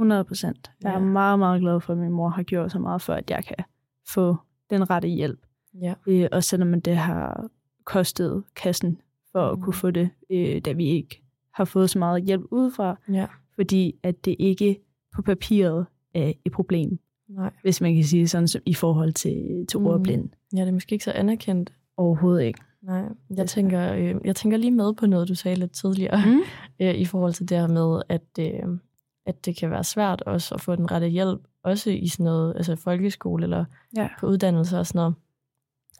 [0.00, 0.70] 100 procent.
[0.82, 0.94] Jeg ja.
[0.94, 3.44] er meget, meget glad for, at min mor har gjort så meget for, at jeg
[3.44, 3.64] kan
[4.08, 4.36] få
[4.70, 5.40] den rette hjælp.
[5.82, 5.94] Ja.
[6.06, 7.48] Øh, og selvom det har
[7.84, 9.00] kostet kassen
[9.32, 9.52] for mm.
[9.52, 11.22] at kunne få det, øh, da vi ikke
[11.54, 12.98] har fået så meget hjælp udefra.
[13.12, 13.26] Ja.
[13.54, 14.80] Fordi at det ikke
[15.14, 16.98] på papiret er et problem.
[17.28, 17.52] Nej.
[17.62, 19.86] Hvis man kan sige sådan som i forhold til, til mm.
[19.86, 20.28] ordblind.
[20.56, 21.72] Ja, det er måske ikke så anerkendt.
[21.96, 22.60] Overhovedet ikke.
[22.82, 23.04] Nej,
[23.36, 26.40] jeg tænker, øh, jeg tænker lige med på noget, du sagde lidt tidligere, mm.
[26.86, 28.78] øh, i forhold til det her med, at, øh,
[29.26, 32.56] at det kan være svært også at få den rette hjælp, også i sådan noget,
[32.56, 33.64] altså folkeskole eller
[33.96, 34.08] ja.
[34.20, 35.14] på uddannelse og sådan noget.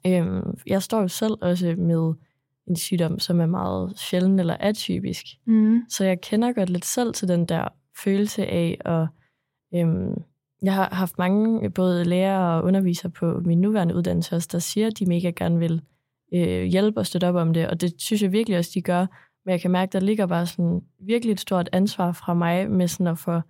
[0.07, 2.15] Øhm, jeg står jo selv også med
[2.69, 5.25] en sygdom, som er meget sjælden eller atypisk.
[5.47, 5.81] Mm.
[5.89, 7.69] Så jeg kender godt lidt selv til den der
[8.05, 9.07] følelse af, og
[9.75, 10.15] øhm,
[10.63, 14.87] jeg har haft mange både lærere og undervisere på min nuværende uddannelse også, der siger,
[14.87, 15.83] at de mega gerne vil
[16.35, 19.07] øh, hjælpe og støtte op om det, og det synes jeg virkelig også, de gør.
[19.45, 22.89] Men jeg kan mærke, der ligger bare sådan virkelig et stort ansvar fra mig med
[22.89, 23.41] sådan at få,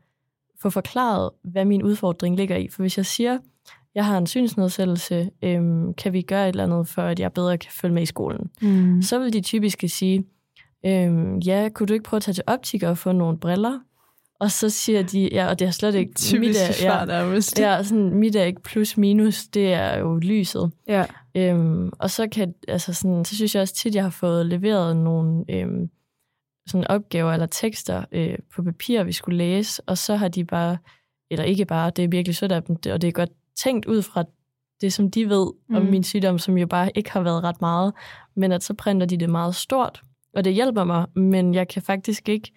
[0.62, 2.68] få forklaret, hvad min udfordring ligger i.
[2.68, 3.38] For hvis jeg siger,
[3.94, 7.58] jeg har en synsnedsættelse, øhm, kan vi gøre et eller andet, for at jeg bedre
[7.58, 8.50] kan følge med i skolen?
[8.62, 9.02] Mm.
[9.02, 10.24] Så vil de typisk sige,
[10.86, 13.80] øhm, ja, kunne du ikke prøve at tage til optiker og få nogle briller?
[14.40, 16.14] Og så siger de, ja, og det er slet ikke...
[16.14, 17.06] Typisk mit er,
[17.58, 20.70] ja, ja, sådan, ikke plus minus, det er jo lyset.
[20.88, 21.04] Ja.
[21.34, 24.96] Øhm, og så, kan, altså sådan, så synes jeg også tit, jeg har fået leveret
[24.96, 25.90] nogle øhm,
[26.66, 30.78] sådan opgaver eller tekster øh, på papir, vi skulle læse, og så har de bare,
[31.30, 34.02] eller ikke bare, det er virkelig sødt af dem, og det er godt tænkt ud
[34.02, 34.24] fra
[34.80, 35.76] det, som de ved mm.
[35.76, 37.92] om min sygdom, som jo bare ikke har været ret meget,
[38.36, 40.02] men at så printer de det meget stort,
[40.34, 42.52] og det hjælper mig, men jeg kan faktisk ikke,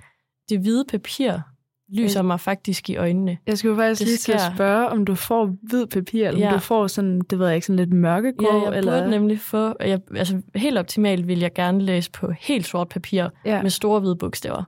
[0.50, 1.53] det hvide papir
[1.94, 3.38] lyser mig faktisk i øjnene.
[3.48, 6.48] Jeg skulle faktisk det lige til at spørge, om du får hvid papir, eller ja.
[6.48, 8.58] om du får sådan, det ved jeg ikke, sådan lidt mørkegrå?
[8.58, 9.00] Ja, jeg eller?
[9.00, 13.28] burde nemlig få, jeg, altså helt optimalt vil jeg gerne læse på helt sort papir
[13.46, 13.62] ja.
[13.62, 14.64] med store hvide bogstaver.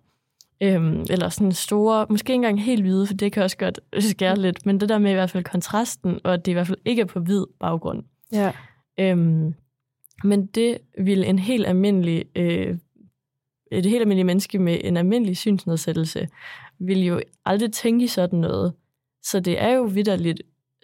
[0.63, 3.79] Øhm, eller sådan store, måske ikke engang helt hvide, for det kan også godt
[4.11, 6.67] skære lidt, men det der med i hvert fald kontrasten, og at det i hvert
[6.67, 8.03] fald ikke er på hvid baggrund.
[8.31, 8.51] Ja.
[8.99, 9.53] Øhm,
[10.23, 12.77] men det vil en helt almindelig, øh,
[13.71, 16.27] et helt almindeligt menneske med en almindelig synsnedsættelse
[16.79, 18.73] vil jo aldrig tænke i sådan noget.
[19.23, 20.41] Så det er jo vidderligt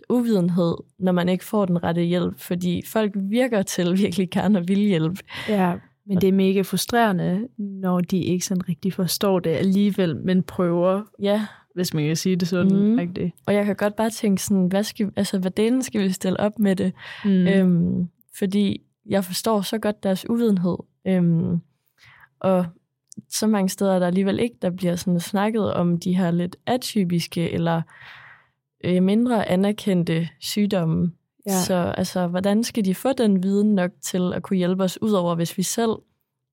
[0.10, 4.68] uvidenhed, når man ikke får den rette hjælp, fordi folk virker til virkelig gerne at
[4.68, 5.18] vil hjælpe.
[5.50, 5.76] Ja,
[6.06, 11.04] men det er mega frustrerende, når de ikke sådan rigtig forstår det alligevel, men prøver,
[11.22, 13.00] Ja, hvis man kan sige det sådan.
[13.00, 13.32] Ikke det?
[13.46, 16.40] og jeg kan godt bare tænke sådan, hvad, skal, altså, hvad delen skal vi stille
[16.40, 16.94] op med det?
[17.26, 17.32] Mm.
[17.32, 17.48] Mm.
[17.48, 20.78] Øhm, fordi jeg forstår så godt deres uvidenhed.
[21.08, 21.60] Øhm,
[22.40, 22.66] og
[23.30, 26.56] så mange steder er der alligevel ikke, der bliver sådan snakket om de her lidt
[26.66, 27.82] atypiske eller
[28.84, 31.12] øh, mindre anerkendte sygdomme.
[31.48, 31.62] Ja.
[31.62, 35.36] Så altså, hvordan skal de få den viden nok til at kunne hjælpe os, udover
[35.36, 35.92] hvis vi selv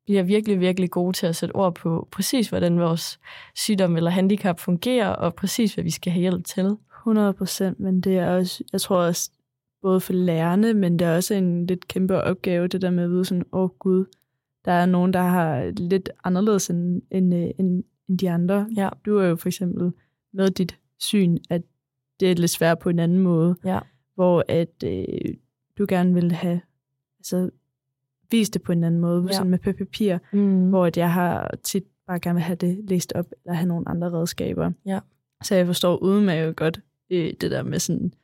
[0.07, 3.19] bliver virkelig, virkelig gode til at sætte ord på præcis, hvordan vores
[3.55, 6.77] sygdom eller handicap fungerer, og præcis, hvad vi skal have hjælp til.
[6.99, 9.31] 100 procent, men det er også, jeg tror også,
[9.83, 13.11] både for lærerne, men det er også en lidt kæmpe opgave, det der med at
[13.11, 14.05] vide sådan, åh oh, gud,
[14.69, 18.69] der er nogen, der har lidt anderledes end, end, øh, end, end de andre.
[18.77, 18.89] Ja.
[19.07, 19.93] Du er jo for eksempel
[20.33, 21.63] med dit syn, at
[22.21, 23.79] det er lidt svært på en anden måde, Ja.
[24.15, 25.35] hvor at øh,
[25.79, 26.61] du gerne vil have
[27.19, 27.51] altså,
[28.31, 29.33] vist det på en anden måde, Ja.
[29.33, 30.69] sådan med papir, Mm.
[30.69, 33.89] hvor at jeg har tit bare gerne vil have det læst op, eller have nogle
[33.89, 34.71] andre redskaber.
[34.87, 35.01] Ja.
[35.43, 38.15] Så jeg forstår udmærket godt øh, det der med sådan,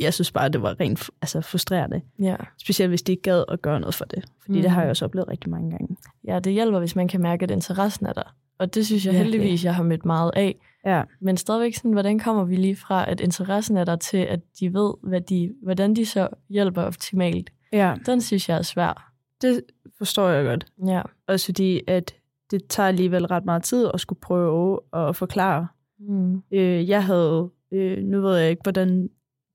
[0.00, 2.00] jeg synes bare, det var rent altså, frustrerende.
[2.18, 2.36] Ja.
[2.58, 4.24] Specielt hvis de ikke gad at gøre noget for det.
[4.42, 4.62] Fordi mm.
[4.62, 5.96] det har jeg også oplevet rigtig mange gange.
[6.24, 8.34] ja, det hjælper, hvis man kan mærke, at interessen er der.
[8.58, 9.32] Og det synes jeg Virkelig.
[9.40, 10.56] heldigvis, jeg har mødt meget af.
[10.86, 14.40] Ja, Men stadigvæk sådan, hvordan kommer vi lige fra, at interessen er der til, at
[14.60, 17.50] de ved, hvad de, hvordan de så hjælper optimalt?
[17.72, 19.12] ja, Den synes jeg er svær.
[19.42, 19.62] det
[19.98, 20.66] forstår jeg godt.
[20.86, 21.02] Ja.
[21.28, 22.14] Også fordi, at
[22.50, 25.66] det tager alligevel ret meget tid at skulle prøve at forklare.
[25.98, 26.42] Mm.
[26.52, 29.08] Øh, jeg havde, øh, nu ved jeg ikke, hvordan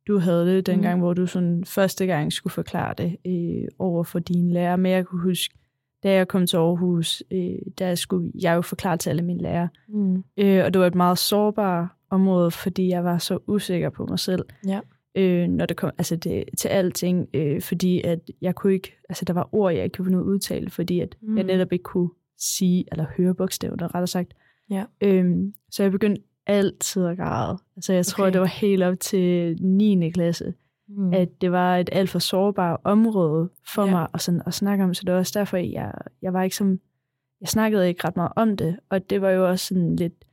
[0.07, 1.01] du havde det dengang, mm.
[1.01, 4.75] hvor du sådan første gang skulle forklare det øh, over for dine lærer.
[4.75, 5.55] Men jeg kunne huske,
[6.03, 9.69] da jeg kom til Aarhus, øh, der skulle jeg jo forklare til alle mine lærere.
[9.88, 10.23] Mm.
[10.38, 14.19] Øh, og det var et meget sårbart område, fordi jeg var så usikker på mig
[14.19, 14.45] selv.
[14.67, 14.79] Ja.
[15.15, 19.25] Øh, når det kom altså det, til alting, øh, fordi at jeg kunne ikke, altså
[19.25, 21.38] der var ord, jeg ikke kunne finde ud udtale, fordi at mm.
[21.38, 24.33] jeg netop ikke kunne sige, eller høre bogstaverne, rettere sagt.
[24.69, 24.83] Ja.
[25.01, 27.58] Øhm, så jeg begyndte altid at græde.
[27.75, 28.34] Altså jeg tror, Okay.
[28.34, 30.10] det var helt op til 9.
[30.12, 30.54] klasse,
[30.91, 31.13] Mm.
[31.13, 33.91] at det var et alt for sårbart område for Ja.
[33.91, 34.93] mig at, sådan, at snakke om.
[34.93, 36.80] Så det var også derfor, jeg, jeg var ikke som,
[37.41, 38.80] jeg snakkede ikke ret meget om det.
[38.89, 40.25] Og det var jo også sådan lidt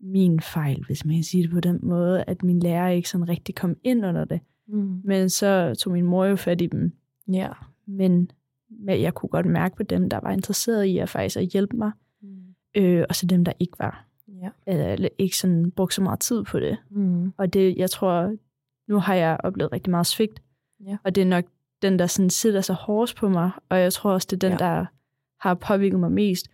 [0.00, 3.28] min fejl, hvis man kan sige det på den måde, at min lærer ikke sådan
[3.28, 4.40] rigtig kom ind under det.
[4.68, 5.00] Mm.
[5.04, 6.92] Men så tog min mor jo fat i dem.
[7.32, 7.48] Ja.
[7.86, 8.30] Men
[8.80, 11.76] men jeg kunne godt mærke på dem, der var interesseret i at faktisk at hjælpe
[11.76, 12.28] mig, Mm.
[12.76, 14.06] øh, og så dem, der ikke var.
[14.42, 14.48] Ja.
[14.66, 16.76] Eller ikke sådan brugte så meget tid på det.
[16.90, 17.32] Mm.
[17.36, 18.36] Og det, jeg tror,
[18.88, 20.42] nu har jeg oplevet rigtig meget svigt.
[20.86, 20.96] Ja.
[21.04, 21.44] Og det er nok
[21.82, 23.50] den, der sådan sidder så hårdest på mig.
[23.68, 24.66] Og jeg tror også, det er den, Ja.
[24.66, 24.74] ja.
[24.74, 24.86] der
[25.40, 26.48] har påvirket mig mest.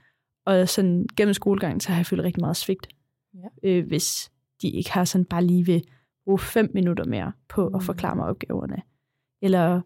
[0.47, 2.89] Og sådan gennem skolegangen, så har jeg følt rigtig meget svigt.
[3.35, 3.49] Ja.
[3.71, 4.31] Øh, hvis
[4.63, 5.81] de ikke har sådan bare lige ved
[6.25, 7.75] bruge fem minutter mere på Mm.
[7.75, 8.83] at forklare mig opgaverne.
[9.43, 9.81] Eller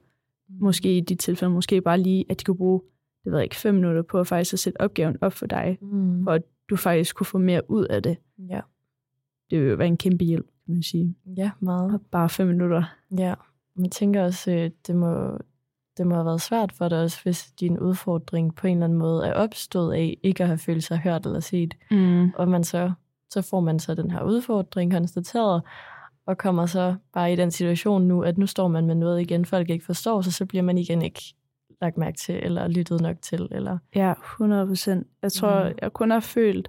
[0.60, 2.80] måske i de tilfælde, måske bare lige, at de kunne bruge,
[3.24, 5.78] det ved jeg ikke, fem minutter på at faktisk at sætte opgaven op for dig,
[5.80, 6.24] Mm.
[6.24, 8.16] for at du faktisk kunne få mere ud af det.
[8.38, 8.61] Ja.
[9.50, 11.14] Det vil jo være en kæmpe hjælp, kan man sige.
[11.37, 11.94] ja, meget.
[11.94, 12.85] Og bare fem minutter.
[13.18, 13.35] Ja,
[13.74, 15.38] men jeg tænker også, øh, det må,
[15.98, 18.98] det må have været svært for dig også, hvis din udfordring på en eller anden
[18.98, 21.74] måde er opstået af ikke at have følt sig hørt eller set.
[21.90, 22.30] Mm.
[22.37, 22.92] Og man så,
[23.30, 25.62] så får man så den her udfordring konstateret,
[26.26, 29.44] og kommer så bare i den situation nu, at nu står man med noget igen,
[29.44, 31.35] folk ikke forstår, så så bliver man igen ikke
[31.83, 33.79] lagt mærke til, eller lyttet nok til, eller...
[33.95, 35.07] Ja, 100 procent.
[35.23, 35.68] Jeg tror, Mm.
[35.71, 35.79] mm.
[35.83, 36.68] jeg kun har følt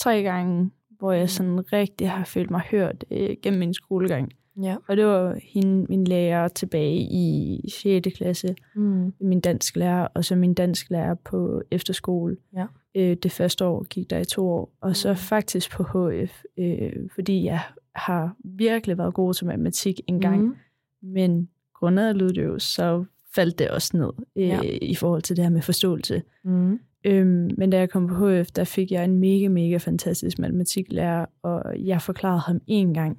[0.00, 1.28] tre gange, hvor jeg Mm.
[1.28, 4.32] sådan rigtig har følt mig hørt øh, gennem min skolegang.
[4.62, 4.76] Ja.
[4.88, 8.08] Og det var hende, min lærer tilbage i 6.
[8.16, 9.12] klasse, Mm.
[9.20, 12.36] min dansk lærer, og så min dansk lærer på efterskole.
[12.56, 12.66] Ja.
[12.94, 15.16] Øh, det første år gik der i to år, og så Mm.
[15.16, 17.60] faktisk på HF, øh, fordi jeg
[17.94, 20.56] har virkelig været god til matematik engang, Mm.
[21.02, 24.60] men grundet af jo, så faldt det også ned øh, Ja.
[24.82, 26.22] i forhold til det her med forståelse.
[26.44, 26.78] Mm.
[27.04, 31.26] Øhm, men da jeg kom på HF, der fik jeg en mega, mega fantastisk matematiklærer,
[31.42, 33.18] og jeg forklarede ham en gang,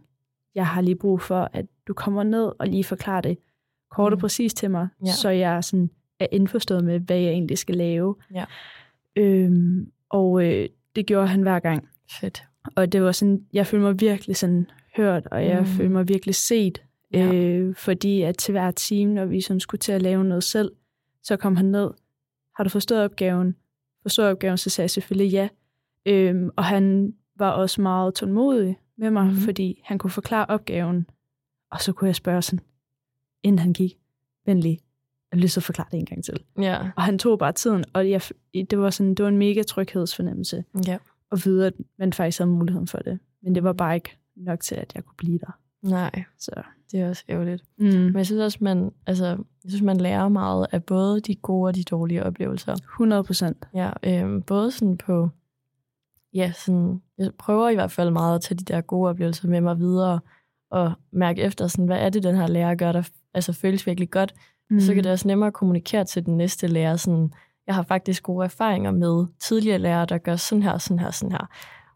[0.55, 3.37] jeg har lige brug for, at du kommer ned og lige forklarer det
[3.91, 4.21] kort og Mm.
[4.21, 5.11] præcis til mig, Ja.
[5.11, 8.15] så jeg sådan er indforstået med, hvad jeg egentlig skal lave.
[8.33, 8.45] Ja.
[9.15, 11.87] Øhm, og øh, det gjorde han hver gang.
[12.19, 12.43] Fedt.
[12.75, 14.65] Og det var sådan, jeg følte mig virkelig sådan
[14.97, 15.65] hørt, og jeg mm.
[15.65, 16.81] følte mig virkelig set.
[17.13, 17.33] Ja.
[17.33, 20.71] Øh, fordi at til hver time, når vi sådan skulle til at lave noget selv,
[21.23, 21.91] så kom han ned.
[22.55, 23.55] Har du forstået opgaven?
[24.01, 25.49] Forstået opgaven, så sagde jeg selvfølgelig ja.
[26.05, 29.35] Øhm, og han var også meget tålmodig med mig, mm.
[29.35, 31.07] fordi han kunne forklare opgaven.
[31.71, 32.65] Og så kunne jeg spørge sådan,
[33.43, 33.97] inden han gik,
[34.45, 34.79] venlig,
[35.33, 36.43] jeg til at forklare det en gang til.
[36.59, 36.89] Ja.
[36.95, 38.21] Og han tog bare tiden, og jeg,
[38.53, 40.97] det, var sådan, det var en mega tryghedsfornemmelse Ja.
[41.31, 43.19] at vide, at man faktisk havde muligheden for det.
[43.41, 45.59] Men det var bare ikke nok til, at jeg kunne blive der.
[45.81, 46.51] Nej, Så,
[46.91, 47.63] det er også ærgerligt.
[47.77, 47.85] mm.
[47.85, 49.25] Men jeg synes også, man, altså,
[49.63, 52.73] jeg synes, man lærer meget af både de gode og de dårlige oplevelser.
[52.73, 53.67] 100 procent.
[53.73, 55.29] Ja, øhm, både sådan på,
[56.33, 59.61] ja, sådan, jeg prøver i hvert fald meget at tage de der gode oplevelser med
[59.61, 60.19] mig videre,
[60.71, 64.09] og mærke efter, sådan, hvad er det, den her lærer gør, der altså, føles virkelig
[64.09, 64.33] godt.
[64.69, 64.79] Mm.
[64.79, 67.33] Så kan det også nemmere kommunikere til den næste lærer, sådan,
[67.67, 71.31] jeg har faktisk gode erfaringer med tidligere lærere, der gør sådan her, sådan her, sådan
[71.31, 71.49] her.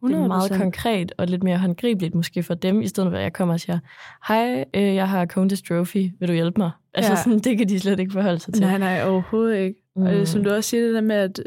[0.08, 0.58] Det er meget 100%.
[0.58, 3.60] konkret og lidt mere håndgribeligt måske for dem, i stedet for at jeg kommer og
[3.60, 3.80] siger,
[4.28, 6.72] hej, øh, jeg har cone dystrophy, vil du hjælpe mig?
[6.94, 7.18] Altså Ja.
[7.24, 8.62] sådan, det kan de slet ikke forholde sig til.
[8.64, 9.80] Nej, nej, overhovedet ikke.
[9.96, 10.02] Mm.
[10.04, 11.40] Og som du også siger det der med, at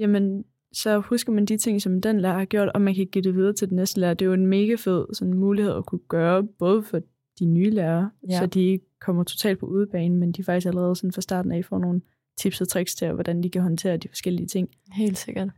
[0.00, 3.22] jamen, så husker man de ting, som den lærer har gjort, og man kan give
[3.24, 4.14] det videre til den næste lærer.
[4.14, 7.00] Det er jo en mega fed sådan, mulighed at kunne gøre, både for
[7.38, 8.38] de nye lærere, Ja.
[8.38, 11.64] så de ikke kommer totalt på udebane, men de faktisk allerede sådan fra starten af
[11.64, 12.00] får nogle
[12.38, 14.68] tips og tricks til, hvordan de kan håndtere de forskellige ting.
[14.92, 15.48] Helt sikkert.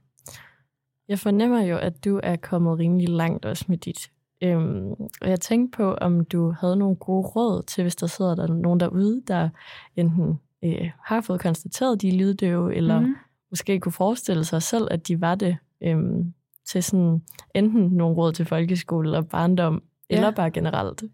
[1.08, 4.10] Jeg fornemmer jo, at du er kommet rimelig langt også med dit.
[4.42, 8.34] Øhm, og jeg tænkte på, om du havde nogle gode råd til, hvis der sidder
[8.34, 9.48] der nogen derude, der
[9.96, 13.14] enten øh, har fået konstateret, de er lyddøve, eller mm.
[13.50, 16.32] Måske kunne forestille sig selv, at de var det, øhm,
[16.68, 17.22] til sådan
[17.54, 20.16] enten nogle råd til folkeskole eller barndom, Ja.
[20.16, 21.04] eller bare generelt.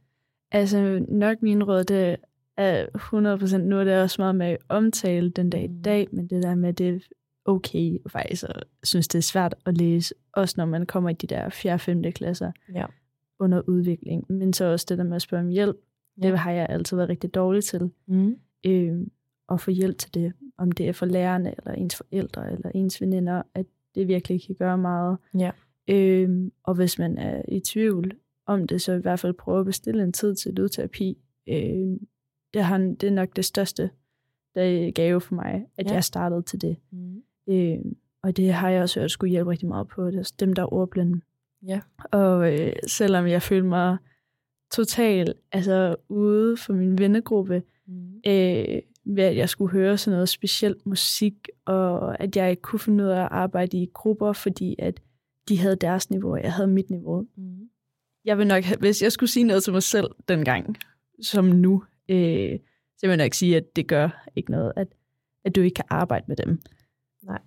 [0.50, 2.16] Altså nok min råd, det
[2.56, 5.82] er 100%, nu er det også meget med at omtale den dag i Mm.
[5.82, 7.02] dag, men det der med, det
[7.44, 11.26] okay faktisk, og synes det er svært at læse, også når man kommer i de
[11.26, 11.72] der 4.
[11.72, 12.02] og 5.
[12.02, 12.86] klasser Ja.
[13.38, 15.76] under udvikling, men så også det der med at spørge om hjælp,
[16.22, 16.28] Ja.
[16.30, 18.36] det har jeg altid været rigtig dårlig til, Mm.
[18.66, 19.06] øh,
[19.48, 23.00] at få hjælp til det, om det er for lærerne, eller ens forældre, eller ens
[23.00, 25.18] veninder, at det virkelig kan gøre meget.
[25.38, 25.50] Ja.
[25.88, 28.12] Øh, og hvis man er i tvivl
[28.46, 31.18] om det, så i hvert fald prøve at bestille en tid til lydterapi.
[31.48, 31.98] Øh,
[32.54, 33.90] det, har, det er nok det største
[34.54, 35.92] der gave for mig, at Ja.
[35.92, 36.76] jeg startede til det.
[36.90, 37.22] Mm.
[37.48, 37.78] Øh,
[38.22, 40.06] og det har jeg også hørt skulle hjælpe rigtig meget på.
[40.06, 41.20] Det er dem, der er ordblinde.
[41.66, 41.80] Ja.
[42.12, 43.96] Og øh, selvom jeg følte mig
[44.72, 48.14] totalt altså, ude for min vennegruppe, Mm.
[48.26, 52.78] øh, ved at jeg skulle høre sådan noget specielt musik, og at jeg ikke kunne
[52.78, 55.00] finde ud af at arbejde i grupper, fordi at
[55.48, 57.26] de havde deres niveau, og jeg havde mit niveau.
[57.36, 57.68] Mm.
[58.24, 60.76] Jeg vil nok, hvis jeg skulle sige noget til mig selv dengang,
[61.22, 62.58] som nu, øh,
[62.98, 64.88] så vil jeg nok sige, at det gør ikke noget, at,
[65.44, 66.60] at du ikke kan arbejde med dem.
[67.22, 67.38] Nej.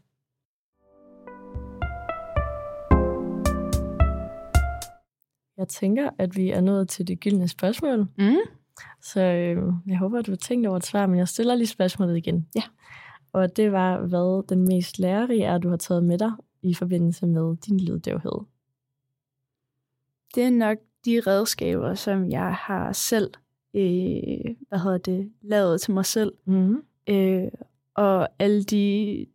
[5.58, 8.00] Jeg tænker, at vi er nået til det gyldne spørgsmål.
[8.18, 8.36] Mm.
[9.02, 11.68] Så øh, jeg håber, at du har tænkt over et svar, men jeg stiller lige
[11.68, 12.48] spørgsmålet igen.
[12.56, 12.62] Ja.
[13.34, 17.28] Og det var, hvad den mest lærerige er, du har taget med dig i forbindelse
[17.28, 18.40] med din lyddævhed.
[20.36, 23.32] Det er nok de redskaber, som jeg har selv,
[23.74, 26.84] øh, hvad hedder det, lavet til mig selv, Mm.
[27.10, 27.48] øh,
[27.96, 29.26] og alle de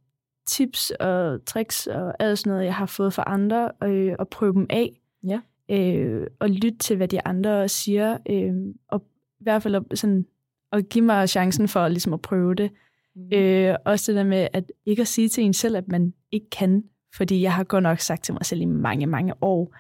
[0.47, 4.53] tips og tricks og alt sådan noget, jeg har fået fra andre, øh, og prøve
[4.53, 5.01] dem af.
[5.27, 5.41] Ja.
[5.71, 8.55] Øh, og lytte til, hvad de andre siger, øh,
[8.89, 9.03] og
[9.41, 10.27] i hvert fald sådan,
[10.73, 12.71] at give mig chancen for ligesom at prøve det.
[13.17, 13.29] Mm.
[13.33, 16.51] Øh, også det der med at ikke at sige til en selv, at man ikke
[16.51, 16.85] kan,
[17.17, 19.77] fordi jeg har godt nok sagt til mig selv i mange, mange år,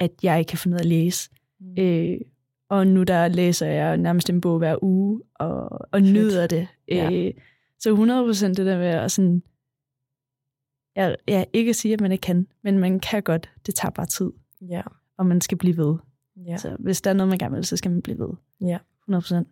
[0.00, 1.30] at jeg ikke kan finde ud af at læse.
[1.60, 1.82] Mm.
[1.82, 2.20] Øh,
[2.68, 6.12] og nu der læser jeg nærmest en bog hver uge, og, og Fedt.
[6.12, 6.68] nyder det.
[6.88, 7.10] Ja.
[7.12, 7.32] Øh,
[7.78, 7.94] så
[8.44, 9.42] 100% det der med at sådan,
[10.96, 13.50] ja, ja, ikke sige, at man ikke kan, men man kan godt.
[13.66, 14.30] Det tager bare tid,
[14.60, 14.82] Ja.
[15.18, 15.96] og man skal blive ved.
[16.46, 16.56] ja.
[16.56, 18.28] Så hvis der er noget, man gerne vil, så skal man blive ved.
[18.60, 18.78] Ja.
[19.08, 19.44] 100%.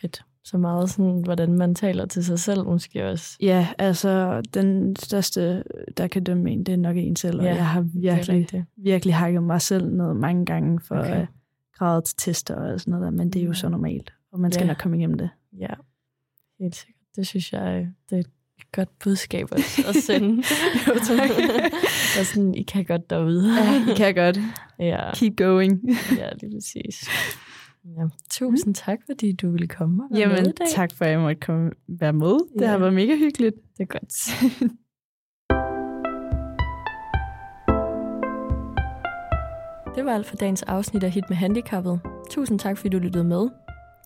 [0.00, 0.24] Fedt.
[0.44, 3.36] Så meget sådan, hvordan man taler til sig selv måske også.
[3.40, 5.64] Ja, altså den største,
[5.96, 8.28] der kan dømme en, det er nok en selv, og Ja, jeg har Det virkelig,
[8.40, 8.64] rigtigt.
[8.76, 11.20] virkelig hakket mig selv ned mange gange for Okay.
[11.22, 11.26] at
[11.74, 13.54] græde til tester og sådan noget der, men det er jo Mm.
[13.54, 14.68] så normalt, og man skal Ja.
[14.68, 15.30] nok komme igennem det.
[15.58, 15.74] Ja,
[16.60, 16.96] helt sikkert.
[17.16, 18.30] Det synes jeg, øh, det er et
[18.72, 20.36] godt budskab at, at sende.
[20.88, 21.30] Jo, tak.
[22.18, 23.54] og sådan, I kan godt derude.
[23.54, 24.38] Ja, I kan godt.
[24.78, 25.80] ja, Keep going.
[26.18, 27.08] ja, lige præcis.
[27.84, 30.66] Ja, tusind tak, fordi du ville komme og være med Jamen, i dag.
[30.74, 32.32] tak for, at jeg måtte komme, være med.
[32.54, 32.66] Det Ja.
[32.66, 33.54] har været mega hyggeligt.
[33.78, 34.72] Det er godt.
[39.96, 42.00] Det var alt for dagens afsnit af Hit med Handicappet.
[42.30, 43.48] Tusind tak, fordi du lyttede med.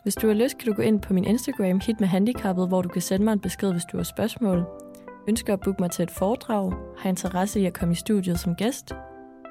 [0.03, 2.83] Hvis du har lyst, kan du gå ind på min Instagram, Hit med Handicappet, hvor
[2.83, 4.65] du kan sende mig en besked, hvis du har spørgsmål.
[5.29, 8.55] Ønsker at booke mig til et foredrag, har interesse i at komme i studiet som
[8.55, 8.93] gæst,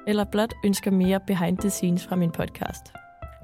[0.06, 2.92] eller blot ønsker mere behind the scenes fra min podcast.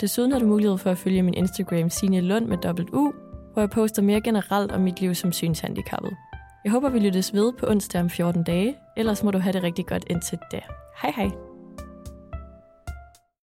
[0.00, 3.12] Desuden har du mulighed for at følge min Instagram, Signe Lund med dobbelt U,
[3.52, 6.16] hvor jeg poster mere generelt om mit liv som synshandicappet.
[6.64, 9.62] Jeg håber, vi lyttes ved på onsdag om 14 dage, ellers må du have det
[9.62, 10.60] rigtig godt indtil da.
[11.02, 11.55] Hej hej!